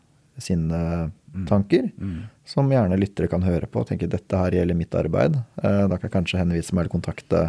sine 0.44 0.82
mm. 1.08 1.46
tanker. 1.48 1.88
Mm. 2.02 2.26
Som 2.50 2.74
gjerne 2.74 3.00
lyttere 3.00 3.30
kan 3.32 3.46
høre 3.48 3.70
på 3.70 3.86
og 3.86 3.92
tenke 3.94 4.10
dette 4.12 4.42
her 4.42 4.58
gjelder 4.58 4.82
mitt 4.82 4.98
arbeid. 4.98 5.38
da 5.62 5.94
kan 5.94 6.10
jeg 6.10 6.16
kanskje 6.18 6.42
henvise 6.42 6.76
meg 6.76 6.88
eller 6.88 6.96
kontakte 6.98 7.46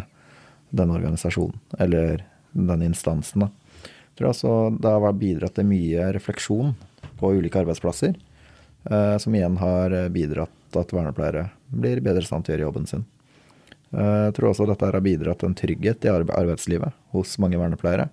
den 0.69 0.91
organisasjonen, 0.93 1.59
eller 1.79 2.25
den 2.51 2.85
instansen. 2.85 3.45
Da. 3.45 3.49
Jeg 3.83 4.21
tror 4.21 4.31
altså 4.31 4.53
det 4.75 4.93
har 4.95 5.19
bidratt 5.19 5.55
til 5.57 5.69
mye 5.69 6.09
refleksjon 6.15 6.73
på 7.19 7.33
ulike 7.37 7.61
arbeidsplasser, 7.61 8.17
eh, 8.89 9.15
som 9.17 9.35
igjen 9.35 9.57
har 9.61 9.95
bidratt 10.13 10.53
til 10.69 10.83
at 10.83 10.93
vernepleiere 10.93 11.47
blir 11.69 12.01
bedre 12.05 12.23
i 12.23 12.27
stand 12.27 12.45
til 12.45 12.53
å 12.53 12.57
gjøre 12.57 12.67
jobben 12.67 12.89
sin. 12.89 13.05
Eh, 13.95 14.29
jeg 14.29 14.35
tror 14.37 14.51
også 14.51 14.67
dette 14.69 14.89
har 14.89 15.05
bidratt 15.05 15.41
til 15.41 15.51
en 15.51 15.57
trygghet 15.57 16.05
i 16.05 16.13
arbeidslivet 16.13 16.95
hos 17.15 17.37
mange 17.41 17.59
vernepleiere. 17.61 18.09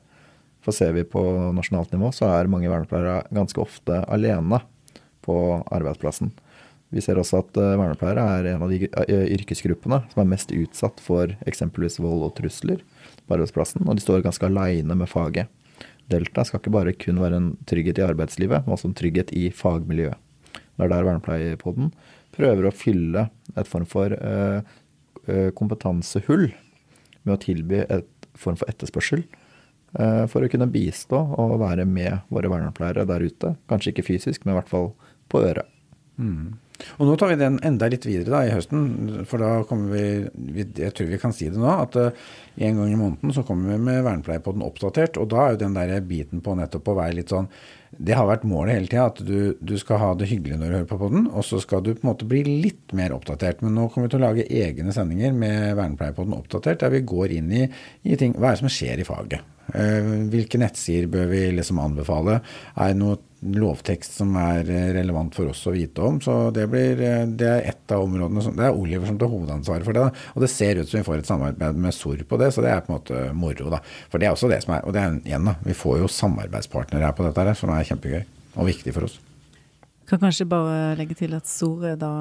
For 0.65 0.75
ser 0.75 0.97
vi 0.97 1.05
på 1.07 1.23
nasjonalt 1.55 1.93
nivå, 1.95 2.11
så 2.15 2.31
er 2.33 2.51
mange 2.51 2.71
vernepleiere 2.71 3.27
ganske 3.35 3.61
ofte 3.63 4.01
alene 4.11 4.63
på 5.27 5.37
arbeidsplassen. 5.75 6.33
Vi 6.95 7.03
ser 7.03 7.19
også 7.19 7.41
at 7.43 7.59
eh, 7.59 7.75
vernepleiere 7.79 8.25
er 8.39 8.49
en 8.53 8.65
av 8.65 8.71
de 8.71 8.87
eh, 8.87 9.29
yrkesgruppene 9.35 10.01
som 10.13 10.23
er 10.23 10.31
mest 10.31 10.53
utsatt 10.55 11.01
for 11.03 11.33
eksempelvis 11.49 11.99
vold 12.03 12.23
og 12.29 12.35
trusler 12.39 12.83
på 13.27 13.37
arbeidsplassen, 13.37 13.87
og 13.87 13.99
de 13.99 14.05
står 14.05 14.23
ganske 14.25 14.47
aleine 14.47 14.95
med 14.99 15.11
faget. 15.11 15.51
Delta 16.07 16.45
skal 16.47 16.63
ikke 16.63 16.75
bare 16.77 16.95
kun 16.95 17.19
være 17.19 17.41
en 17.41 17.49
trygghet 17.67 17.99
i 17.99 18.07
arbeidslivet, 18.07 18.63
men 18.63 18.77
også 18.77 18.93
en 18.93 18.99
trygghet 18.99 19.33
i 19.35 19.49
fagmiljøet. 19.51 20.21
Det 20.55 20.85
er 20.85 20.93
der 20.93 21.07
Vernepleierpodden 21.09 21.91
prøver 22.37 22.69
å 22.69 22.75
fylle 22.75 23.25
et 23.57 23.69
form 23.69 23.87
for 23.89 24.13
uh, 24.13 24.61
kompetansehull 25.57 26.51
med 27.25 27.33
å 27.33 27.41
tilby 27.43 27.81
et 27.83 28.29
form 28.39 28.59
for 28.61 28.71
etterspørsel 28.71 29.25
for 30.29 30.45
å 30.45 30.49
kunne 30.53 30.69
bistå 30.69 31.17
og 31.41 31.55
være 31.63 31.87
med 31.89 32.27
våre 32.29 32.51
vernepleiere 32.53 33.07
der 33.09 33.23
ute. 33.25 33.55
Kanskje 33.71 33.95
ikke 33.95 34.05
fysisk, 34.05 34.45
men 34.45 34.53
i 34.53 34.59
hvert 34.59 34.69
fall 34.69 34.91
på 35.33 35.41
øret. 35.41 35.71
Mm. 36.21 36.59
Og 36.97 37.09
nå 37.09 37.15
tar 37.17 37.33
vi 37.33 37.39
den 37.41 37.59
enda 37.65 37.89
litt 37.93 38.07
videre 38.09 38.33
da 38.33 38.43
i 38.47 38.53
høsten, 38.55 39.25
for 39.29 39.43
da 39.43 39.63
kommer 39.69 39.95
vi 39.95 40.67
Jeg 40.83 40.93
tror 40.97 41.09
vi 41.11 41.21
kan 41.21 41.35
si 41.37 41.49
det 41.53 41.61
nå, 41.61 41.71
at 41.71 41.97
uh, 41.97 42.27
en 42.57 42.79
gang 42.81 42.93
i 42.93 42.99
måneden 42.99 43.33
så 43.37 43.45
kommer 43.47 43.75
vi 43.75 43.81
med 43.89 44.05
vernepleie 44.05 44.43
på 44.45 44.55
den 44.57 44.65
oppdatert. 44.67 45.19
Og 45.21 45.29
da 45.33 45.43
er 45.43 45.55
jo 45.55 45.63
den 45.65 45.77
der 45.77 45.97
biten 46.05 46.43
på 46.45 46.57
nettopp 46.59 46.93
å 46.93 46.99
være 47.01 47.19
litt 47.19 47.33
sånn 47.33 47.49
Det 47.97 48.17
har 48.17 48.27
vært 48.29 48.45
målet 48.49 48.77
hele 48.77 48.91
tida, 48.91 49.07
at 49.09 49.21
du, 49.25 49.57
du, 49.61 49.77
skal 49.81 50.01
ha 50.03 50.13
det 50.19 50.29
hyggelig 50.29 50.59
når 50.61 50.69
du 50.69 50.77
hører 50.77 50.89
på 50.91 51.01
podden, 51.01 51.29
og 51.33 51.45
så 51.49 51.61
skal 51.63 51.85
du 51.85 51.95
på 51.95 52.05
en 52.05 52.11
måte 52.11 52.29
bli 52.29 52.43
litt 52.45 52.93
mer 52.97 53.15
oppdatert. 53.17 53.63
Men 53.65 53.77
nå 53.79 53.89
kommer 53.89 54.09
vi 54.09 54.17
til 54.17 54.21
å 54.21 54.27
lage 54.27 54.49
egne 54.49 54.93
sendinger 54.93 55.37
med 55.37 55.77
vernepleie 55.79 56.17
på 56.17 56.27
den 56.27 56.37
oppdatert, 56.37 56.83
der 56.83 56.93
vi 56.93 57.05
går 57.09 57.37
inn 57.39 57.53
i, 57.53 57.67
i 58.05 58.19
ting 58.21 58.37
Hva 58.37 58.51
er 58.51 58.59
det 58.59 58.65
som 58.65 58.73
skjer 58.73 59.01
i 59.01 59.09
faget? 59.09 59.53
Uh, 59.67 60.29
hvilke 60.31 60.61
nettsider 60.63 61.09
bør 61.11 61.33
vi 61.33 61.47
liksom 61.57 61.81
anbefale? 61.83 62.41
Er 62.77 62.93
det 62.93 63.01
noe 63.01 63.17
lovtekst 63.41 64.17
som 64.19 64.33
er 64.41 64.69
eh, 64.71 64.89
relevant 64.97 65.35
for 65.37 65.51
oss 65.51 65.65
å 65.69 65.75
vite 65.75 66.03
om. 66.03 66.19
Så 66.25 66.51
det, 66.57 66.67
blir, 66.73 67.01
eh, 67.05 67.25
det 67.29 67.49
er 67.51 67.69
ett 67.73 67.93
av 67.93 68.07
områdene 68.07 68.43
som, 68.43 68.57
Det 68.57 68.65
er 68.67 68.79
Oliver 68.79 69.11
som 69.11 69.19
tar 69.21 69.31
hovedansvaret 69.33 69.87
for 69.87 69.97
det. 69.97 70.07
Da. 70.07 70.27
Og 70.35 70.45
det 70.45 70.51
ser 70.53 70.81
ut 70.81 70.89
som 70.89 71.01
vi 71.01 71.07
får 71.07 71.21
et 71.21 71.31
samarbeid 71.31 71.81
med 71.81 71.95
SOR 71.95 72.25
på 72.29 72.41
det, 72.41 72.53
så 72.55 72.65
det 72.65 72.73
er 72.73 72.85
på 72.85 72.93
en 72.93 72.99
måte 72.99 73.23
moro. 73.37 73.71
da. 73.77 73.83
For 74.13 74.23
det 74.23 74.31
er 74.31 74.37
også 74.37 74.51
det 74.53 74.63
som 74.65 74.77
er 74.77 74.87
Og 74.87 74.95
det 74.97 75.03
er 75.03 75.19
igjen, 75.21 75.51
da. 75.51 75.57
Vi 75.67 75.77
får 75.77 76.01
jo 76.03 76.13
samarbeidspartnere 76.13 77.11
her 77.11 77.17
på 77.17 77.27
dette 77.27 77.45
her, 77.45 77.55
som 77.59 77.73
er 77.75 77.89
kjempegøy 77.89 78.23
og 78.57 78.71
viktig 78.71 78.95
for 78.97 79.09
oss. 79.09 79.19
Kan 80.07 80.23
kanskje 80.23 80.47
bare 80.49 80.95
legge 80.97 81.17
til 81.19 81.35
at 81.35 81.49
SOR 81.51 81.93
er 81.93 81.97
da 81.99 82.13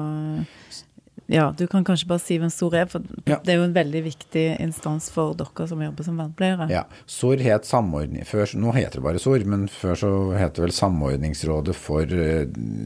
ja, 1.26 1.54
du 1.58 1.66
kan 1.66 1.82
kanskje 1.84 2.06
bare 2.06 2.22
si 2.22 2.36
hvem 2.38 2.50
SOR 2.54 2.74
er, 2.78 2.86
for 2.90 3.02
ja. 3.26 3.40
det 3.42 3.50
er 3.50 3.58
jo 3.58 3.64
en 3.66 3.74
veldig 3.74 4.02
viktig 4.04 4.44
instans 4.62 5.08
for 5.10 5.34
dere 5.34 5.64
som 5.66 5.80
jobber 5.82 6.06
som 6.06 6.20
vernepleiere. 6.20 6.68
Ja, 6.70 6.84
SOR 7.10 7.42
het 7.42 7.66
samordning 7.66 8.22
før, 8.28 8.52
Nå 8.56 8.74
heter 8.76 9.00
det 9.00 9.06
bare 9.08 9.22
SOR, 9.22 9.42
men 9.48 9.64
før 9.70 9.98
så 9.98 10.10
het 10.38 10.54
det 10.54 10.62
vel 10.62 10.74
Samordningsrådet 10.76 11.74
for 11.74 12.12
eh, 12.14 12.44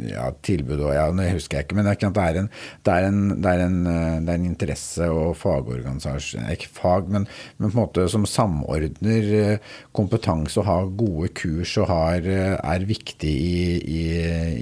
ja, 0.09 0.31
tilbud 0.47 0.81
og 0.87 0.95
ja, 0.97 1.05
det 1.13 1.27
husker 1.35 1.59
jeg 1.59 1.69
ikke. 1.69 1.77
Men 1.77 1.89
det 1.91 1.97
er, 1.99 2.15
det 2.17 2.25
er, 2.25 2.39
en, 2.41 2.49
det 2.87 2.95
er, 2.95 3.09
en, 3.11 3.21
det 3.37 3.53
er, 3.53 3.65
en, 3.67 3.77
eh, 3.93 4.17
det 4.25 4.33
er 4.33 4.41
en 4.41 4.49
interesse- 4.49 5.11
og 5.11 5.37
fagorganisasjon 5.37 6.49
Ikke 6.55 6.73
fag, 6.81 7.13
men, 7.13 7.29
men, 7.59 7.69
på 7.69 7.75
en 7.75 7.83
måte 7.83 8.09
som 8.13 8.25
samordner 8.29 9.31
eh, 9.43 9.77
kompetanse 9.97 10.63
og 10.63 10.69
har 10.71 10.91
gode 10.97 11.29
kurs 11.37 11.77
og 11.83 11.91
har, 11.93 12.25
er 12.25 12.89
viktig 12.89 13.31
i, 13.31 13.61
i, 13.85 14.03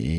i 0.02 0.18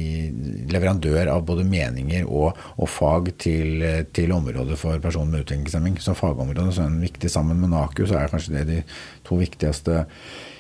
leverandør 0.71 1.33
av 1.35 1.43
både 1.49 1.67
meninger 1.67 2.23
og, 2.23 2.55
og 2.79 2.91
fag 2.91 3.33
til 3.35 3.48
til, 3.49 4.05
til 4.13 4.31
området 4.35 4.77
for 4.79 4.99
personer 5.01 5.31
med 5.33 5.41
utviklingshemming. 5.45 5.95
Som 6.03 6.15
fagområde 6.17 6.73
så 6.75 6.81
er 6.85 6.89
den 6.91 7.05
viktig 7.05 7.29
sammen 7.31 7.57
med 7.62 7.69
NAKU, 7.73 8.01
så 8.07 8.15
er 8.19 8.31
kanskje 8.31 8.55
det 8.59 8.65
de 8.69 8.79
to 9.27 9.33
viktigste 9.39 9.93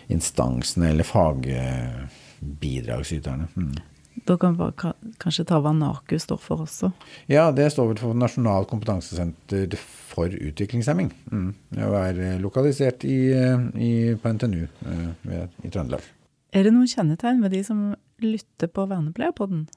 instansene 0.09 0.85
eller 0.93 1.05
fagbidragsyterne. 1.07 3.45
Mm. 3.55 3.75
Da 4.27 4.37
kan 4.37 4.57
vi 4.57 4.71
kanskje 5.21 5.45
ta 5.47 5.59
hva 5.63 5.71
NAKU 5.75 6.19
står 6.19 6.37
for 6.43 6.57
også? 6.65 6.87
Ja, 7.31 7.51
det 7.55 7.71
står 7.73 7.85
vel 7.93 8.01
for 8.01 8.13
Nasjonal 8.17 8.65
kompetansesenter 8.69 9.75
for 9.79 10.27
utviklingshemming. 10.33 11.09
Mm. 11.31 11.51
Det 11.75 11.83
er 12.01 12.13
lokalisert 12.43 12.99
i, 13.07 13.17
i, 13.79 13.91
på 14.19 14.25
NTNU 14.35 14.63
eh, 14.65 15.45
i 15.63 15.69
Trøndelag. 15.69 16.03
Er 16.49 16.65
det 16.65 16.73
noen 16.73 16.89
kjennetegn 16.89 17.43
ved 17.45 17.51
de 17.53 17.61
som 17.63 17.95
lytter 18.23 18.67
på 18.73 18.87
Vernepleierpodden? 18.89 19.67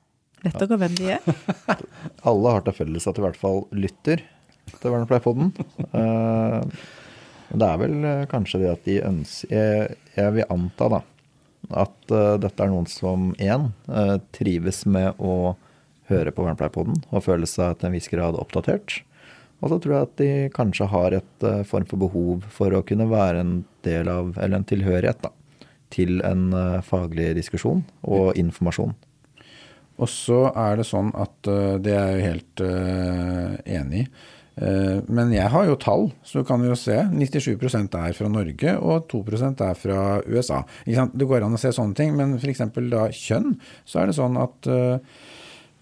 Vet 0.43 0.59
dere 0.59 0.79
hvem 0.81 0.95
de 0.99 1.13
er? 1.15 1.27
Alle 2.29 2.55
har 2.57 2.65
til 2.67 2.75
felles 2.75 3.07
at 3.07 3.15
de 3.15 3.23
i 3.23 3.27
hvert 3.29 3.39
fall 3.39 3.63
lytter 3.75 4.25
til 4.73 4.95
Vernepleierpodden. 4.95 5.53
Uh, 5.95 6.63
det 7.53 7.69
er 7.69 7.81
vel 7.83 7.97
uh, 8.03 8.25
kanskje 8.31 8.63
det 8.63 8.71
at 8.73 8.87
de 8.89 8.99
ønsker 9.07 9.95
Jeg, 10.17 10.35
vil 10.37 10.49
anta 10.51 10.89
da, 10.97 11.01
at 11.85 12.15
uh, 12.15 12.35
dette 12.43 12.65
er 12.65 12.73
noen 12.73 12.89
som 12.91 13.31
én 13.39 13.71
trives 14.35 14.83
med 14.87 15.21
å 15.23 15.55
høre 16.11 16.35
på 16.35 16.45
Vernepleierpodden 16.45 17.05
og 17.11 17.25
føle 17.25 17.49
seg 17.49 17.79
til 17.79 17.91
en 17.91 17.97
viss 17.97 18.11
grad 18.11 18.39
oppdatert. 18.39 18.99
Og 19.63 19.71
så 19.71 19.79
tror 19.79 19.95
jeg 19.95 20.09
at 20.09 20.17
de 20.19 20.31
kanskje 20.57 20.89
har 20.91 21.15
et 21.15 21.45
form 21.71 21.87
for 21.87 22.03
behov 22.03 22.49
for 22.51 22.75
å 22.75 22.83
kunne 22.83 23.07
være 23.07 23.45
en 23.45 23.53
del 23.87 24.11
av, 24.11 24.35
eller 24.35 24.59
en 24.59 24.67
tilhørighet 24.67 25.23
da, 25.23 25.31
til 25.95 26.19
en 26.27 26.49
faglig 26.83 27.29
diskusjon 27.39 27.85
og 28.03 28.35
informasjon. 28.43 28.97
Og 30.03 30.11
så 30.11 30.45
er 30.51 30.81
det 30.81 30.89
sånn 30.89 31.13
at 31.15 31.51
uh, 31.51 31.79
Det 31.83 31.95
er 31.95 32.07
jeg 32.11 32.21
jo 32.21 32.29
helt 32.31 32.63
uh, 32.67 33.59
enig 33.79 34.05
i. 34.05 34.07
Uh, 34.53 34.99
men 35.09 35.31
jeg 35.33 35.49
har 35.49 35.65
jo 35.65 35.79
tall, 35.81 36.09
så 36.27 36.43
du 36.43 36.49
kan 36.49 36.65
jo 36.67 36.75
se. 36.77 36.99
97% 37.15 37.95
er 38.01 38.17
fra 38.17 38.29
Norge, 38.29 38.75
og 38.83 39.07
2% 39.13 39.63
er 39.65 39.79
fra 39.79 40.01
USA. 40.27 40.61
Det 40.85 41.29
går 41.29 41.47
an 41.47 41.57
å 41.57 41.63
se 41.63 41.73
sånne 41.73 41.97
ting, 41.97 42.13
men 42.19 42.37
f.eks. 42.37 42.67
da 42.93 43.07
kjønn, 43.17 43.55
så 43.89 44.03
er 44.03 44.11
det 44.11 44.19
sånn 44.19 44.37
at 44.43 44.69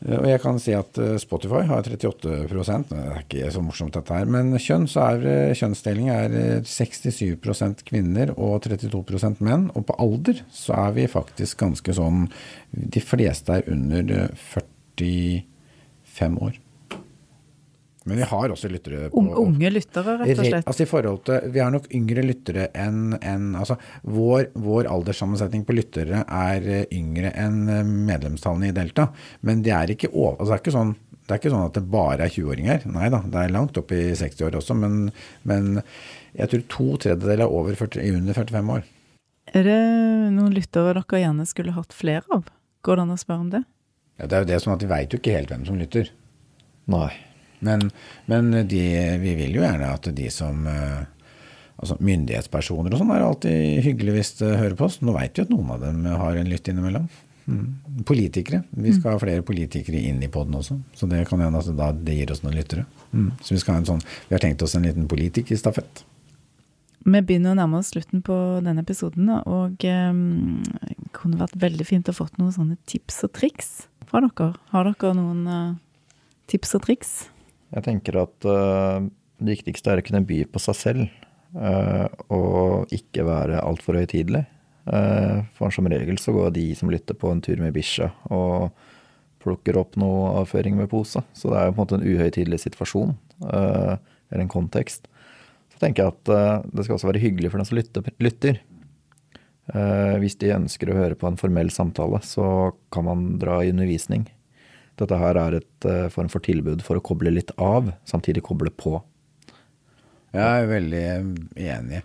og 0.01 0.27
jeg 0.31 0.41
kan 0.41 0.57
si 0.63 0.73
at 0.73 0.97
Spotify 1.21 1.61
har 1.69 1.85
38% 1.85 2.89
Det 2.89 3.01
er 3.01 3.19
ikke 3.21 3.51
så 3.53 3.61
morsomt 3.61 3.99
dette 3.99 4.17
her. 4.17 4.31
Men 4.33 4.55
kjønn, 4.57 4.87
så 4.89 5.11
er 5.11 5.53
kjønnsdeling 5.59 6.09
er 6.15 6.37
67% 6.65 7.85
kvinner 7.85 8.33
og 8.37 8.65
32% 8.65 9.45
menn. 9.45 9.69
Og 9.77 9.85
på 9.91 9.99
alder 10.01 10.41
så 10.57 10.79
er 10.87 10.97
vi 10.97 11.05
faktisk 11.11 11.61
ganske 11.61 11.97
sånn 12.01 12.31
De 12.73 13.05
fleste 13.05 13.61
er 13.61 13.69
under 13.69 14.33
45 14.41 16.45
år. 16.49 16.61
Men 18.09 18.17
vi 18.17 18.27
har 18.31 18.53
også 18.53 18.71
lyttere 18.73 19.11
på, 19.13 19.21
Unge 19.43 19.71
lyttere, 19.75 20.15
rett 20.23 20.39
og 20.39 20.47
slett? 20.47 20.69
Altså 20.71 20.85
i 20.87 20.89
forhold 20.89 21.21
til, 21.27 21.51
Vi 21.53 21.61
har 21.61 21.73
nok 21.75 21.91
yngre 21.93 22.25
lyttere 22.25 22.71
enn 22.73 23.19
en, 23.19 23.51
altså 23.61 23.77
vår, 24.09 24.47
vår, 24.57 24.89
alderssammensetning 24.89 25.67
på 25.69 25.77
lyttere 25.77 26.23
er 26.25 26.65
eh, 26.65 26.87
yngre 26.97 27.35
enn 27.37 27.61
eh, 27.69 27.85
medlemstallene 27.85 28.71
i 28.71 28.77
Delta. 28.77 29.11
Men 29.45 29.61
det 29.67 29.75
er 29.77 29.93
ikke, 29.93 30.09
altså 30.17 30.49
det 30.49 30.57
er 30.57 30.65
ikke 30.65 30.77
sånn 30.79 30.97
det 31.31 31.37
er 31.37 31.43
ikke 31.45 31.51
sånn 31.53 31.69
at 31.69 31.77
det 31.77 31.83
bare 31.87 32.25
er 32.25 32.33
20-åringer. 32.35 32.87
Nei 32.91 33.09
da, 33.15 33.21
det 33.23 33.43
er 33.45 33.53
langt 33.55 33.77
opp 33.79 33.93
i 33.95 34.01
60 34.19 34.49
år 34.49 34.57
også. 34.59 34.75
Men, 34.75 34.97
men 35.47 35.77
jeg 36.35 36.51
tror 36.51 36.65
to 36.73 36.87
tredjedeler 37.05 37.45
er 37.45 37.55
over 37.55 37.77
40, 37.79 38.03
under 38.19 38.35
45 38.35 38.73
år. 38.75 38.89
Er 39.55 39.67
det 39.69 39.79
noen 40.35 40.57
lyttere 40.57 40.97
dere 40.97 41.23
gjerne 41.23 41.47
skulle 41.47 41.77
hatt 41.77 41.95
flere 41.95 42.27
av? 42.35 42.51
Går 42.83 42.99
det 42.99 43.05
an 43.07 43.15
å 43.15 43.21
spørre 43.21 43.45
om 43.45 43.53
det? 43.55 43.63
Ja, 44.19 44.27
det 44.27 44.37
er 44.37 44.43
jo 44.43 44.51
det 44.51 44.59
sånn 44.65 44.75
at 44.75 44.83
Vi 44.83 44.91
veit 44.91 45.15
jo 45.15 45.21
ikke 45.23 45.37
helt 45.37 45.55
hvem 45.55 45.69
som 45.69 45.79
lytter. 45.79 46.11
Nei. 46.91 47.13
Men, 47.67 47.89
men 48.31 48.53
de, 48.69 48.85
vi 49.23 49.35
vil 49.39 49.57
jo 49.59 49.65
gjerne 49.65 49.95
at 49.95 50.11
de 50.17 50.29
som 50.33 50.67
eh, 50.69 51.01
altså 51.81 51.97
Myndighetspersoner 52.05 52.93
og 52.93 53.01
sånn 53.01 53.13
er 53.15 53.25
alltid 53.25 53.83
hyggelig 53.87 54.17
hvis 54.19 54.33
de 54.43 54.53
hører 54.53 54.77
på 54.79 54.87
oss. 54.89 55.01
Nå 55.05 55.17
veit 55.17 55.37
vi 55.37 55.47
at 55.47 55.53
noen 55.53 55.75
av 55.75 55.85
dem 55.85 56.05
har 56.09 56.39
en 56.39 56.51
lytt 56.51 56.69
innimellom. 56.71 57.09
Mm. 57.51 58.05
Politikere. 58.07 58.63
Vi 58.71 58.93
skal 58.95 59.17
ha 59.17 59.23
flere 59.23 59.43
politikere 59.47 60.03
inn 60.11 60.21
i 60.23 60.29
poden 60.31 60.55
også. 60.61 60.77
Så 60.95 61.09
det 61.11 61.25
kan 61.29 61.41
hende 61.43 61.59
at 61.59 61.67
altså, 61.67 61.91
det 62.05 62.19
gir 62.19 62.33
oss 62.35 62.45
noen 62.45 62.59
lyttere. 62.59 62.85
Mm. 63.11 63.33
Så 63.43 63.57
vi, 63.57 63.63
sånn, 63.65 64.05
vi 64.29 64.37
har 64.37 64.45
tenkt 64.45 64.63
oss 64.63 64.77
en 64.79 64.87
liten 64.87 65.09
politikerstafett. 65.11 66.05
Vi 67.01 67.23
begynner 67.25 67.55
å 67.55 67.59
nærme 67.63 67.81
oss 67.81 67.95
slutten 67.95 68.21
på 68.23 68.37
denne 68.61 68.85
episoden, 68.85 69.31
og 69.49 69.87
um, 69.89 70.61
det 70.61 71.11
kunne 71.17 71.41
vært 71.41 71.57
veldig 71.63 71.87
fint 71.89 72.11
å 72.13 72.15
fått 72.15 72.37
noen 72.37 72.53
sånne 72.53 72.77
tips 72.91 73.23
og 73.25 73.33
triks 73.39 73.71
fra 74.11 74.21
dere. 74.27 74.53
Har 74.75 74.91
dere 74.91 75.15
noen 75.17 75.47
uh, 75.49 75.79
tips 76.53 76.77
og 76.77 76.85
triks? 76.85 77.15
Jeg 77.71 77.87
tenker 77.87 78.19
at 78.25 78.47
uh, 78.49 79.03
det 79.41 79.59
viktigste 79.59 79.93
er 79.93 80.03
å 80.03 80.07
kunne 80.07 80.25
by 80.27 80.43
på 80.51 80.63
seg 80.63 80.79
selv, 80.79 81.27
uh, 81.55 82.07
og 82.33 82.91
ikke 82.95 83.27
være 83.27 83.63
altfor 83.63 84.01
høytidelig. 84.01 84.45
Uh, 84.91 85.47
for 85.55 85.71
som 85.75 85.87
regel 85.91 86.19
så 86.19 86.35
går 86.35 86.55
de 86.57 86.71
som 86.75 86.91
lytter 86.91 87.15
på 87.19 87.31
en 87.31 87.43
tur 87.45 87.61
med 87.63 87.75
bikkja 87.77 88.09
og 88.33 88.73
plukker 89.41 89.77
opp 89.79 89.95
noe 90.01 90.33
avføring 90.41 90.75
med 90.77 90.91
pose. 90.91 91.23
Så 91.37 91.53
det 91.53 91.61
er 91.61 91.69
jo 91.69 91.77
på 91.77 91.79
en 91.79 91.85
måte 91.85 92.01
en 92.01 92.09
uhøytidelig 92.09 92.59
situasjon, 92.67 93.15
eller 93.41 94.43
en 94.43 94.51
kontekst. 94.53 95.07
Så 95.73 95.81
tenker 95.81 96.05
jeg 96.05 96.13
at 96.13 96.67
det 96.69 96.85
skal 96.85 96.99
også 96.99 97.09
være 97.09 97.23
hyggelig 97.23 97.49
for 97.49 97.63
den 97.63 97.69
som 97.71 97.79
lytter. 98.21 98.59
hvis 100.21 100.37
de 100.43 100.53
ønsker 100.59 100.93
å 100.93 100.99
høre 100.99 101.17
på 101.17 101.31
en 101.31 101.41
formell 101.41 101.73
samtale, 101.73 102.21
så 102.21 102.75
kan 102.93 103.09
man 103.09 103.25
dra 103.41 103.63
i 103.65 103.73
undervisning. 103.73 104.29
Dette 105.01 105.21
her 105.21 105.39
er 105.41 105.61
et 105.61 105.89
uh, 105.89 106.09
form 106.13 106.29
for 106.33 106.45
tilbud 106.45 106.85
for 106.87 107.01
å 107.01 107.05
koble 107.05 107.33
litt 107.33 107.53
av, 107.57 107.89
samtidig 108.09 108.45
koble 108.47 108.73
på. 108.75 108.99
Jeg 110.31 110.45
er 110.45 110.69
veldig 110.71 111.07
enig. 111.57 112.05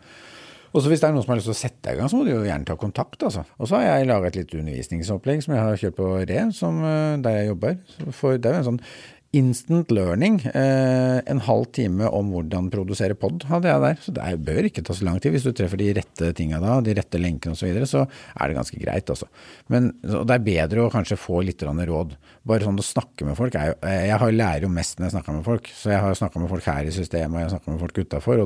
Og 0.75 0.83
så 0.83 0.89
Hvis 0.91 0.99
det 0.99 1.07
er 1.07 1.13
noen 1.15 1.23
som 1.23 1.31
har 1.31 1.37
lyst 1.39 1.47
til 1.47 1.55
å 1.55 1.55
sette 1.55 1.91
i 1.93 1.95
gang, 1.95 2.09
så 2.11 2.17
må 2.19 2.25
du 2.27 2.33
jo 2.33 2.43
gjerne 2.43 2.67
ta 2.67 2.75
kontakt. 2.75 3.21
altså. 3.23 3.45
Og 3.55 3.69
så 3.69 3.77
har 3.77 3.85
jeg 3.85 4.09
laga 4.09 4.27
et 4.27 4.35
litt 4.41 4.55
undervisningsopplegg 4.59 5.43
som 5.45 5.53
jeg 5.55 5.63
har 5.63 5.77
kjørt 5.79 5.95
på 5.95 6.07
Re, 6.27 6.41
som, 6.51 6.81
eh, 6.83 7.15
der 7.23 7.37
jeg 7.37 7.47
jobber. 7.47 7.77
For 8.11 8.35
det 8.35 8.49
er 8.49 8.57
jo 8.57 8.59
en 8.59 8.67
sånn 8.71 8.81
Instant 9.35 9.89
learning. 9.91 10.37
Eh, 10.47 11.17
en 11.27 11.41
halv 11.43 11.65
time 11.75 12.07
om 12.07 12.29
hvordan 12.31 12.69
produsere 12.71 13.17
pod 13.19 13.43
hadde 13.49 13.67
jeg 13.67 13.81
der. 13.83 13.97
Så 13.99 14.13
det 14.15 14.29
bør 14.47 14.67
ikke 14.69 14.83
ta 14.85 14.95
så 14.95 15.07
lang 15.07 15.19
tid. 15.19 15.33
Hvis 15.35 15.43
du 15.43 15.51
treffer 15.55 15.81
de 15.81 15.89
rette 15.97 16.29
tinga 16.37 16.61
da, 16.63 16.77
de 16.85 16.95
rette 16.95 17.19
lenkene 17.19 17.51
osv., 17.51 17.65
så, 17.65 17.67
videre, 17.67 17.89
så 17.89 18.05
er 18.05 18.51
det 18.51 18.57
ganske 18.59 18.79
greit, 18.79 19.11
altså. 19.11 19.27
Men 19.73 19.91
det 20.03 20.37
er 20.37 20.45
bedre 20.45 20.85
å 20.85 20.93
kanskje 20.93 21.19
få 21.19 21.41
litt 21.43 21.65
råd. 21.65 22.15
Bare 22.47 22.67
sånn 22.67 22.79
å 22.79 22.85
snakke 22.85 23.27
med 23.27 23.35
folk 23.35 23.57
jo 23.57 23.75
eh, 23.87 24.07
Jeg 24.07 24.37
lærer 24.37 24.67
jo 24.67 24.71
mest 24.71 24.99
når 24.99 25.09
jeg 25.09 25.17
snakker 25.17 25.39
med 25.39 25.47
folk. 25.51 25.71
Så 25.75 25.91
jeg 25.91 26.03
har 26.05 26.19
snakka 26.21 26.43
med 26.43 26.53
folk 26.55 26.71
her 26.71 26.87
i 26.87 26.95
systemet, 26.95 27.35
og 27.35 27.41
jeg 27.41 27.49
har 27.49 27.55
snakka 27.57 27.73
med 27.73 27.83
folk 27.83 28.03
utafor. 28.05 28.43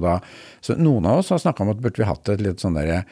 Så 0.65 0.78
noen 0.80 1.10
av 1.10 1.21
oss 1.21 1.34
har 1.36 1.43
snakka 1.43 1.65
om 1.65 1.73
at 1.75 1.84
burde 1.84 2.02
vi 2.02 2.10
hatt 2.10 2.34
et 2.34 2.45
litt 2.45 2.63
sånn 2.63 2.80
derre 2.80 3.04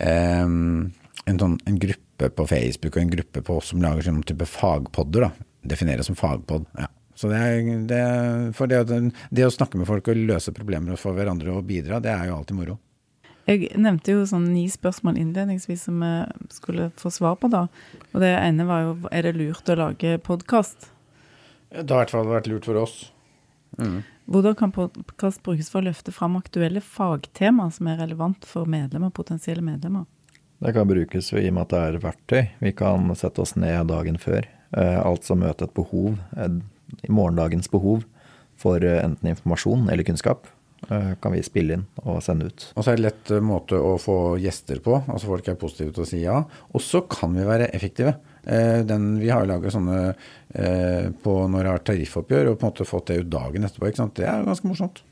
eh, 0.00 0.44
en, 0.44 1.40
sånn, 1.42 1.58
en 1.68 1.82
gruppe 1.82 2.32
på 2.32 2.48
Facebook 2.48 2.94
og 2.94 3.02
en 3.02 3.16
gruppe 3.18 3.44
på 3.44 3.58
oss 3.60 3.74
som 3.74 3.84
lager 3.84 4.08
sånn 4.08 4.24
type 4.24 4.48
fagpodder. 4.48 5.28
da, 5.28 5.50
Defineres 5.76 6.08
som 6.08 6.16
fagpod. 6.16 6.64
ja. 6.78 6.88
Så 7.18 7.28
det, 7.32 7.38
det, 7.90 8.02
for 8.54 8.70
det, 8.70 8.84
det, 8.86 9.46
å 9.46 9.50
snakke 9.50 9.80
med 9.80 9.88
folk 9.88 10.06
og 10.06 10.20
løse 10.28 10.52
problemer 10.54 10.98
for 11.00 11.18
hverandre 11.18 11.50
og 11.56 11.64
bidra, 11.66 11.98
det 11.98 12.12
er 12.12 12.28
jo 12.28 12.36
alltid 12.36 12.58
moro. 12.60 12.76
Jeg 13.48 13.72
nevnte 13.80 14.12
jo 14.12 14.26
sånn 14.28 14.44
ni 14.52 14.66
spørsmål 14.70 15.18
innledningsvis 15.18 15.86
som 15.88 16.04
vi 16.04 16.12
skulle 16.54 16.90
få 17.00 17.10
svar 17.10 17.34
på, 17.40 17.50
da. 17.50 17.64
Og 18.12 18.22
det 18.22 18.30
ene 18.36 18.68
var 18.68 18.84
jo 18.84 18.92
er 19.10 19.26
det 19.26 19.34
lurt 19.34 19.72
å 19.72 19.78
lage 19.80 20.20
podkast? 20.22 20.92
Det 21.72 21.88
har 21.88 21.88
i 21.88 22.04
hvert 22.04 22.14
fall 22.14 22.30
vært 22.30 22.52
lurt 22.52 22.70
for 22.70 22.78
oss. 22.84 22.96
Mm. 23.80 23.98
Hvordan 24.30 24.54
kan 24.62 24.76
podkast 24.76 25.42
brukes 25.42 25.72
for 25.72 25.82
å 25.82 25.88
løfte 25.88 26.14
fram 26.14 26.38
aktuelle 26.38 26.84
fagtemaer 26.84 27.74
som 27.74 27.90
er 27.90 27.98
relevant 28.04 28.46
for 28.46 28.68
medlemmer, 28.70 29.10
potensielle 29.10 29.64
medlemmer? 29.64 30.06
Det 30.62 30.76
kan 30.76 30.86
brukes 30.86 31.34
i 31.34 31.48
og 31.48 31.54
med 31.56 31.66
at 31.66 31.74
det 31.74 31.84
er 31.88 32.02
verktøy. 32.06 32.42
Vi 32.62 32.76
kan 32.78 33.10
sette 33.18 33.42
oss 33.42 33.58
ned 33.58 33.90
dagen 33.90 34.22
før. 34.22 34.46
Eh, 34.76 34.98
altså 35.02 35.34
møte 35.38 35.66
et 35.66 35.74
behov 35.74 36.18
i 37.02 37.10
morgendagens 37.12 37.70
behov 37.72 38.04
for 38.58 38.84
eh, 38.84 39.02
enten 39.04 39.30
informasjon 39.30 39.88
eller 39.90 40.06
kunnskap, 40.06 40.46
eh, 40.88 41.12
kan 41.22 41.34
vi 41.34 41.42
spille 41.46 41.78
inn 41.78 41.84
og 42.04 42.22
sende 42.24 42.48
ut. 42.50 42.70
Og 42.74 42.84
så 42.84 42.92
er 42.92 42.98
det 42.98 43.06
lett 43.06 43.34
eh, 43.34 43.44
måte 43.44 43.78
å 43.78 43.94
få 44.02 44.18
gjester 44.42 44.82
på. 44.84 45.00
altså 45.06 45.30
Folk 45.30 45.50
er 45.50 45.60
positive 45.60 45.94
til 45.94 46.04
å 46.04 46.08
si 46.08 46.22
ja. 46.24 46.40
Og 46.72 46.84
så 46.84 47.04
kan 47.10 47.36
vi 47.36 47.46
være 47.48 47.70
effektive. 47.76 48.18
Den, 48.48 49.18
vi 49.20 49.28
har 49.28 49.42
jo 49.44 49.50
laga 49.50 49.68
sånne 49.68 49.96
på 51.20 51.32
når 51.52 51.66
det 51.66 51.72
har 51.74 51.82
tariffoppgjør, 51.84 52.46
og 52.48 52.54
på 52.56 52.64
en 52.64 52.70
måte 52.70 52.86
fått 52.88 53.10
det 53.10 53.18
ut 53.18 53.28
dagen 53.34 53.66
etterpå. 53.66 53.90
ikke 53.90 54.00
sant? 54.00 54.14
Det 54.16 54.24
er 54.24 54.38
jo 54.40 54.46
ganske 54.48 54.70
morsomt. 54.70 55.02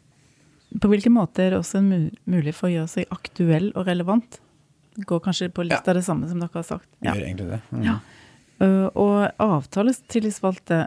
På 0.81 0.89
hvilken 0.89 1.13
måte 1.13 1.45
er 1.45 1.53
det 1.53 1.59
også 1.59 1.83
en 1.83 1.91
mulighet 2.25 2.57
for 2.57 2.71
å 2.71 2.73
gjøre 2.73 2.93
seg 2.95 3.13
aktuell 3.13 3.69
og 3.75 3.91
relevant? 3.91 4.39
Går 4.97 5.21
kanskje 5.27 5.51
på 5.53 5.67
litt 5.69 5.77
ja. 5.77 5.83
av 5.85 5.99
det 5.99 6.07
samme 6.07 6.31
som 6.31 6.41
dere 6.41 6.57
har 6.57 6.65
sagt. 6.65 6.89
Ja. 7.05 7.13
Gjør 7.13 7.27
egentlig 7.27 7.51
det. 7.51 7.61
Mm. 7.69 7.85
Ja. 7.85 7.99
Og 8.97 9.45
avtaletillitsvalgte 9.45 10.81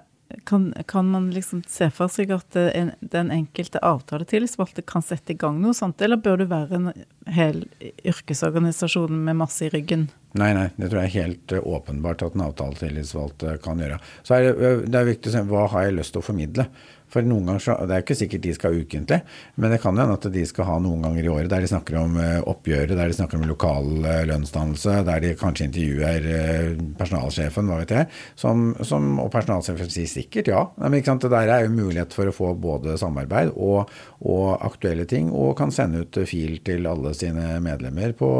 kan, 0.44 0.74
kan, 0.88 1.08
man 1.10 1.32
liksom 1.32 1.64
se 1.68 1.90
for 1.94 2.12
seg 2.12 2.32
at 2.36 2.56
en, 2.60 2.92
den 3.02 3.32
enkelte 3.34 3.82
avtaletillitsvalgte 3.86 4.84
kan 4.88 5.04
sette 5.06 5.34
i 5.34 5.40
gang 5.40 5.58
noe 5.62 5.74
sånt, 5.78 6.02
eller 6.02 6.22
bør 6.22 6.42
du 6.42 6.46
være 6.50 6.78
en 6.78 6.92
hel 7.30 7.64
yrkesorganisasjon 7.80 9.24
med 9.26 9.40
masse 9.42 9.66
i 9.66 9.72
ryggen? 9.74 10.08
Nei, 10.38 10.52
nei, 10.54 10.68
det 10.78 10.92
tror 10.92 11.02
jeg 11.02 11.10
er 11.10 11.26
helt 11.26 11.56
uh, 11.58 11.64
åpenbart 11.74 12.22
at 12.26 12.38
en 12.38 12.46
avtaletillitsvalgte 12.46 13.58
kan 13.64 13.82
gjøre. 13.82 13.98
Så 14.22 14.38
er 14.38 14.50
det, 14.50 14.72
det 14.94 15.02
er 15.02 15.10
viktig 15.10 15.32
å 15.32 15.36
se 15.38 15.46
hva 15.50 15.66
har 15.74 15.88
jeg 15.88 15.98
lyst 15.98 16.14
til 16.16 16.22
å 16.22 16.28
formidle. 16.30 16.70
For 17.10 17.26
noen 17.26 17.48
ganger 17.50 17.64
så, 17.64 17.76
Det 17.90 17.96
er 17.96 18.04
ikke 18.04 18.18
sikkert 18.18 18.44
de 18.46 18.54
skal 18.56 18.74
ha 18.74 18.84
ukentlig, 18.84 19.20
men 19.58 19.74
det 19.74 19.82
kan 19.84 19.98
hende 19.98 20.18
at 20.18 20.28
de 20.34 20.44
skal 20.48 20.68
ha 20.70 20.78
noen 20.84 21.04
ganger 21.06 21.26
i 21.26 21.32
året 21.32 21.52
der 21.52 21.64
de 21.66 21.70
snakker 21.72 21.98
om 22.02 22.18
eh, 22.22 22.38
oppgjøret, 22.50 22.96
der 22.96 23.12
de 23.12 23.18
snakker 23.18 23.40
om 23.40 23.48
lokal 23.50 23.90
eh, 24.04 24.22
lønnsdannelse, 24.30 25.00
der 25.08 25.24
de 25.24 25.34
kanskje 25.40 25.70
intervjuer 25.70 26.28
eh, 26.36 26.84
personalsjefen, 27.00 27.70
hva 27.70 27.80
vet 27.82 27.96
jeg. 27.96 28.10
Som, 28.40 28.72
som, 28.86 29.12
og 29.24 29.32
personalsjefen 29.34 29.90
sier 29.94 30.10
sikkert 30.12 30.52
ja. 30.52 30.66
Men 30.80 31.00
ikke 31.00 31.14
sant, 31.14 31.26
det 31.26 31.34
der 31.34 31.54
er 31.54 31.66
jo 31.66 31.74
mulighet 31.74 32.14
for 32.16 32.30
å 32.30 32.36
få 32.36 32.52
både 32.60 32.98
samarbeid 33.02 33.56
og, 33.56 33.90
og 34.22 34.46
aktuelle 34.66 35.08
ting, 35.10 35.34
og 35.34 35.56
kan 35.60 35.74
sende 35.74 36.06
ut 36.06 36.22
fil 36.30 36.60
til 36.66 36.86
alle 36.90 37.16
sine 37.18 37.58
medlemmer 37.64 38.14
på, 38.18 38.32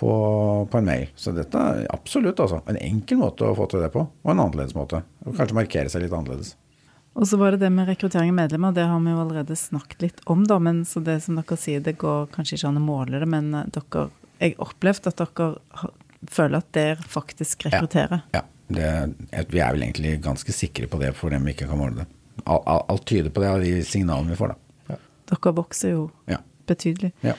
på, 0.00 0.10
på, 0.70 0.80
en 0.80 0.90
mail. 0.90 1.06
Så 1.14 1.34
dette 1.36 1.60
er 1.60 1.86
absolutt 1.94 2.42
altså, 2.42 2.62
en 2.66 2.80
enkel 2.80 3.20
måte 3.22 3.46
å 3.46 3.56
få 3.58 3.68
til 3.70 3.84
det 3.84 3.92
på, 3.94 4.06
og 4.08 4.34
en 4.34 4.42
annerledes 4.46 4.76
måte. 4.78 5.04
Og 5.26 5.36
kanskje 5.36 5.60
markere 5.60 5.92
seg 5.92 6.06
litt 6.06 6.16
annerledes. 6.16 6.56
Og 7.12 7.26
så 7.28 7.36
var 7.36 7.50
det 7.50 7.64
det 7.64 7.70
med 7.74 7.88
rekruttering 7.88 8.30
av 8.30 8.36
medlemmer. 8.38 8.72
Det 8.72 8.86
har 8.86 9.00
vi 9.02 9.10
jo 9.10 9.20
allerede 9.20 9.56
snakket 9.56 10.02
litt 10.02 10.20
om, 10.30 10.44
da. 10.46 10.58
Men 10.62 10.84
så 10.86 11.02
det 11.04 11.18
som 11.24 11.38
dere 11.38 11.58
sier, 11.58 11.82
det 11.82 11.98
går 11.98 12.30
kanskje 12.34 12.56
ikke 12.56 12.70
an 12.70 12.78
å 12.80 12.84
måle 12.84 13.20
det, 13.22 13.28
men 13.28 13.52
eh, 13.54 13.66
dere 13.74 14.08
Jeg 14.40 14.54
opplevde 14.56 15.10
at 15.10 15.18
dere 15.20 15.90
føler 16.30 16.62
at 16.62 16.70
dere 16.72 17.10
faktisk 17.10 17.66
rekrutterer. 17.66 18.22
Ja. 18.32 18.40
ja. 18.40 18.46
Det, 18.70 18.90
vi 19.50 19.58
er 19.58 19.74
vel 19.74 19.82
egentlig 19.82 20.20
ganske 20.22 20.54
sikre 20.54 20.86
på 20.86 21.00
det 21.00 21.10
for 21.18 21.34
dem 21.34 21.44
vi 21.44 21.56
ikke 21.56 21.66
kan 21.66 21.80
måle 21.80 22.04
det. 22.04 22.06
Alt, 22.44 22.68
alt 22.70 23.04
tyder 23.10 23.32
på 23.34 23.42
det 23.42 23.48
av 23.50 23.64
de 23.64 23.72
signalene 23.84 24.30
vi 24.30 24.38
får, 24.38 24.54
da. 24.54 24.94
Ja. 24.94 24.98
Dere 25.32 25.52
vokser 25.58 25.96
jo 25.96 26.04
ja. 26.30 26.38
betydelig. 26.70 27.10
Ja. 27.26 27.34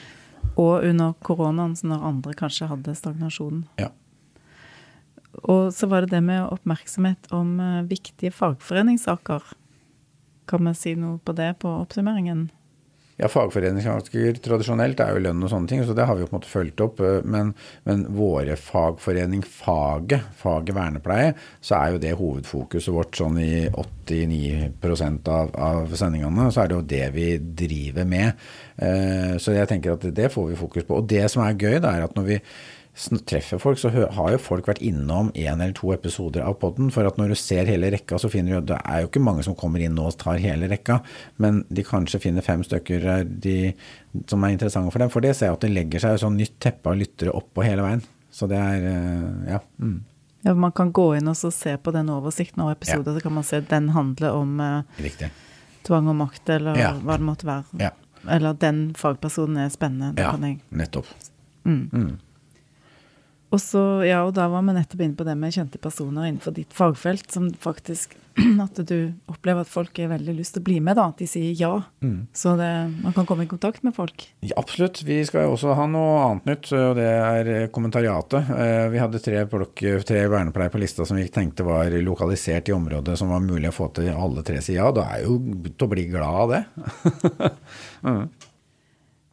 Og 0.60 0.84
under 0.84 1.16
koronaen, 1.24 1.74
så 1.78 1.88
når 1.88 2.06
andre 2.10 2.36
kanskje 2.36 2.68
hadde 2.68 2.94
stagnasjonen. 2.98 3.64
Ja. 3.80 3.88
Og 5.48 5.72
så 5.72 5.88
var 5.88 6.04
det 6.04 6.12
det 6.12 6.20
med 6.26 6.44
oppmerksomhet 6.44 7.30
om 7.32 7.56
uh, 7.60 7.80
viktige 7.88 8.34
fagforeningssaker. 8.36 9.42
Kan 10.50 10.66
vi 10.68 10.74
si 10.78 10.96
noe 10.98 11.20
på 11.22 11.34
det 11.36 11.54
på 11.62 11.70
oppsummeringen? 11.82 12.50
Ja, 13.20 13.28
fagforeningssaker 13.28 14.38
tradisjonelt 14.42 14.98
er 15.04 15.12
jo 15.14 15.20
lønn 15.22 15.44
og 15.44 15.50
sånne 15.52 15.68
ting, 15.70 15.82
så 15.84 15.94
det 15.94 16.06
har 16.08 16.16
vi 16.16 16.24
jo 16.24 16.28
på 16.30 16.32
en 16.32 16.38
måte 16.40 16.50
fulgt 16.50 16.80
opp. 16.82 17.02
Men, 17.28 17.52
men 17.86 18.06
våre 18.16 18.56
fagforening, 18.58 19.44
faget, 19.46 20.24
faget 20.40 20.74
vernepleie, 20.74 21.34
så 21.62 21.76
er 21.78 21.92
jo 21.92 22.02
det 22.02 22.14
hovedfokuset 22.18 22.94
vårt 22.96 23.20
sånn 23.20 23.38
i 23.38 23.68
89% 23.68 25.30
av, 25.30 25.52
av 25.54 25.94
sendingene. 25.98 26.48
Så 26.50 26.64
er 26.64 26.72
det 26.72 26.78
jo 26.78 26.88
det 26.94 27.04
vi 27.14 27.28
driver 27.62 28.08
med. 28.08 28.46
Så 29.44 29.54
jeg 29.54 29.70
tenker 29.70 29.94
at 29.94 30.08
det 30.16 30.32
får 30.32 30.48
vi 30.50 30.62
fokus 30.64 30.88
på. 30.88 31.02
Og 31.02 31.10
det 31.12 31.26
som 31.30 31.44
er 31.44 31.58
gøy, 31.58 31.76
det 31.76 31.92
er 31.92 32.08
at 32.08 32.16
når 32.16 32.30
vi 32.32 32.40
treffer 32.92 33.58
folk, 33.58 33.78
så 33.80 33.88
har 33.88 34.32
jo 34.34 34.38
folk 34.38 34.66
vært 34.68 34.82
innom 34.84 35.30
én 35.32 35.62
eller 35.62 35.72
to 35.72 35.92
episoder 35.94 36.44
av 36.44 36.58
poden. 36.60 36.90
For 36.92 37.08
at 37.08 37.16
når 37.16 37.32
du 37.32 37.34
ser 37.40 37.64
hele 37.66 37.90
rekka, 37.90 38.18
så 38.20 38.28
finner 38.28 38.52
du 38.52 38.58
at 38.58 38.68
det 38.68 38.80
er 38.84 39.02
jo 39.02 39.08
ikke 39.08 39.22
mange 39.24 39.44
som 39.46 39.56
kommer 39.56 39.80
inn 39.80 39.94
nå 39.96 40.10
og 40.10 40.18
tar 40.20 40.40
hele 40.42 40.68
rekka. 40.68 41.00
Men 41.40 41.62
de 41.72 41.84
kanskje 41.86 42.20
finner 42.20 42.44
fem 42.44 42.62
stykker 42.62 43.06
eh, 43.14 43.22
de, 43.24 43.56
som 44.28 44.44
er 44.44 44.52
interessante 44.52 44.92
for 44.92 45.00
dem. 45.00 45.12
For 45.12 45.24
det 45.24 45.34
ser 45.38 45.48
jeg 45.48 45.56
at 45.56 45.64
det 45.64 45.72
legger 45.72 46.04
seg 46.04 46.16
et 46.16 46.24
sånn 46.24 46.36
nytt 46.36 46.58
teppe 46.60 46.92
av 46.92 46.98
lyttere 47.00 47.32
oppå 47.32 47.64
hele 47.64 47.86
veien. 47.86 48.04
Så 48.32 48.48
det 48.50 48.60
er 48.60 48.84
eh, 48.90 49.54
ja. 49.54 49.60
Mm. 49.80 50.02
Ja, 50.42 50.54
Man 50.58 50.74
kan 50.76 50.92
gå 50.92 51.06
inn 51.16 51.30
og 51.30 51.38
se 51.38 51.76
på 51.78 51.94
den 51.94 52.10
oversikten 52.12 52.64
av 52.64 52.74
episoder, 52.74 53.12
ja. 53.12 53.16
så 53.16 53.24
kan 53.24 53.36
man 53.38 53.46
se 53.46 53.62
at 53.62 53.70
den 53.70 53.92
handler 53.94 54.34
om 54.34 54.58
Riktig. 54.98 55.30
tvang 55.86 56.10
og 56.10 56.18
makt, 56.18 56.50
eller 56.50 56.80
ja. 56.80 56.90
hva 56.98 57.16
det 57.20 57.28
måtte 57.28 57.46
være. 57.46 57.92
Eller 58.28 58.58
den 58.58 58.82
fagpersonen 58.98 59.62
er 59.64 59.70
spennende. 59.70 60.12
ja, 60.18 60.34
nettopp. 60.74 61.06
Mm. 61.62 61.88
Mm. 61.92 62.12
Og 63.52 63.60
så, 63.60 63.82
ja, 64.08 64.22
og 64.24 64.32
da 64.36 64.48
var 64.48 64.64
vi 64.64 64.74
nettopp 64.78 65.04
inne 65.04 65.18
på 65.18 65.26
det 65.28 65.36
med 65.36 65.52
kjente 65.52 65.80
personer 65.82 66.30
innenfor 66.30 66.54
ditt 66.56 66.72
fagfelt, 66.72 67.28
som 67.32 67.50
faktisk 67.60 68.16
At 68.64 68.78
du 68.88 69.12
opplever 69.28 69.60
at 69.60 69.68
folk 69.68 69.98
har 70.00 70.08
veldig 70.12 70.34
lyst 70.38 70.54
til 70.56 70.62
å 70.62 70.64
bli 70.64 70.78
med, 70.80 70.96
da. 70.96 71.08
At 71.12 71.20
de 71.20 71.26
sier 71.28 71.52
ja. 71.52 71.72
Mm. 72.00 72.28
Så 72.32 72.54
det, 72.56 72.68
man 73.02 73.12
kan 73.12 73.26
komme 73.28 73.44
i 73.44 73.50
kontakt 73.50 73.82
med 73.84 73.92
folk. 73.96 74.24
Ja, 74.40 74.54
absolutt. 74.60 75.02
Vi 75.04 75.18
skal 75.28 75.52
også 75.52 75.74
ha 75.76 75.84
noe 75.90 76.14
annet 76.22 76.48
nytt, 76.48 76.70
og 76.78 76.96
det 76.96 77.08
er 77.10 77.50
kommentariatet. 77.74 78.52
Eh, 78.56 78.86
vi 78.94 79.02
hadde 79.02 79.20
tre, 79.20 79.42
blokk, 79.50 79.84
tre 80.08 80.22
vernepleiere 80.32 80.72
på 80.72 80.80
lista 80.80 81.04
som 81.08 81.20
vi 81.20 81.26
tenkte 81.32 81.66
var 81.66 81.92
lokalisert 82.00 82.72
i 82.72 82.76
området 82.76 83.18
som 83.20 83.32
var 83.32 83.44
mulig 83.44 83.68
å 83.68 83.76
få 83.76 83.90
til 83.98 84.08
alle 84.12 84.44
tre 84.46 84.62
sier 84.64 84.80
ja. 84.80 84.88
Da 84.96 85.10
er 85.12 85.26
jo 85.26 85.36
til 85.68 85.88
å 85.88 85.92
bli 85.92 86.06
glad 86.08 86.40
av 86.46 86.54
det. 86.56 86.62
mm. 88.08 88.24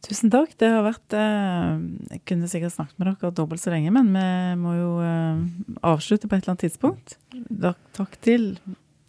Tusen 0.06 0.32
takk. 0.32 0.54
Det 0.60 0.70
har 0.72 0.84
vært 0.86 1.16
eh, 1.16 1.82
Jeg 2.14 2.22
kunne 2.28 2.48
sikkert 2.48 2.74
snakket 2.76 3.00
med 3.00 3.10
dere 3.10 3.32
dobbelt 3.36 3.62
så 3.62 3.72
lenge, 3.74 3.92
men 3.92 4.08
vi 4.14 4.60
må 4.60 4.74
jo 4.78 4.90
eh, 5.04 5.42
avslutte 5.86 6.28
på 6.28 6.36
et 6.38 6.44
eller 6.44 6.54
annet 6.54 6.64
tidspunkt. 6.66 7.18
Takk 7.96 8.16
til 8.24 8.54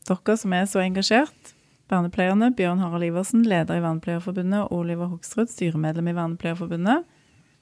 dere 0.09 0.37
som 0.39 0.57
er 0.57 0.67
så 0.69 0.83
engasjert. 0.83 1.55
Vernepleierne 1.91 2.53
Bjørn 2.55 2.79
Harald 2.79 3.03
Iversen, 3.03 3.43
leder 3.43 3.79
i 3.79 3.83
Vernepleierforbundet, 3.83 4.63
og 4.63 4.77
Oliver 4.79 5.11
Hoksrud, 5.11 5.51
styremedlem 5.51 6.07
i 6.07 6.15
Vernepleierforbundet. 6.15 7.07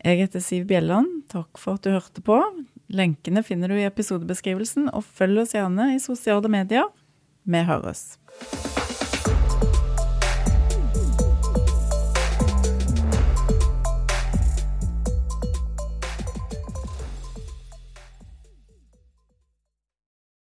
Jeg 0.06 0.22
heter 0.22 0.44
Siv 0.44 0.68
Bjelland. 0.70 1.24
Takk 1.34 1.60
for 1.60 1.80
at 1.80 1.86
du 1.86 1.96
hørte 1.96 2.24
på. 2.26 2.38
Lenkene 2.94 3.44
finner 3.46 3.70
du 3.70 3.78
i 3.80 3.88
episodebeskrivelsen, 3.89 4.92
og 4.94 5.06
følg 5.06 5.44
oss 5.44 5.58
gjerne 5.58 5.92
i 5.96 6.04
sosiale 6.04 6.52
medier. 6.52 6.88
Vi 7.50 7.65
høres. 7.65 8.12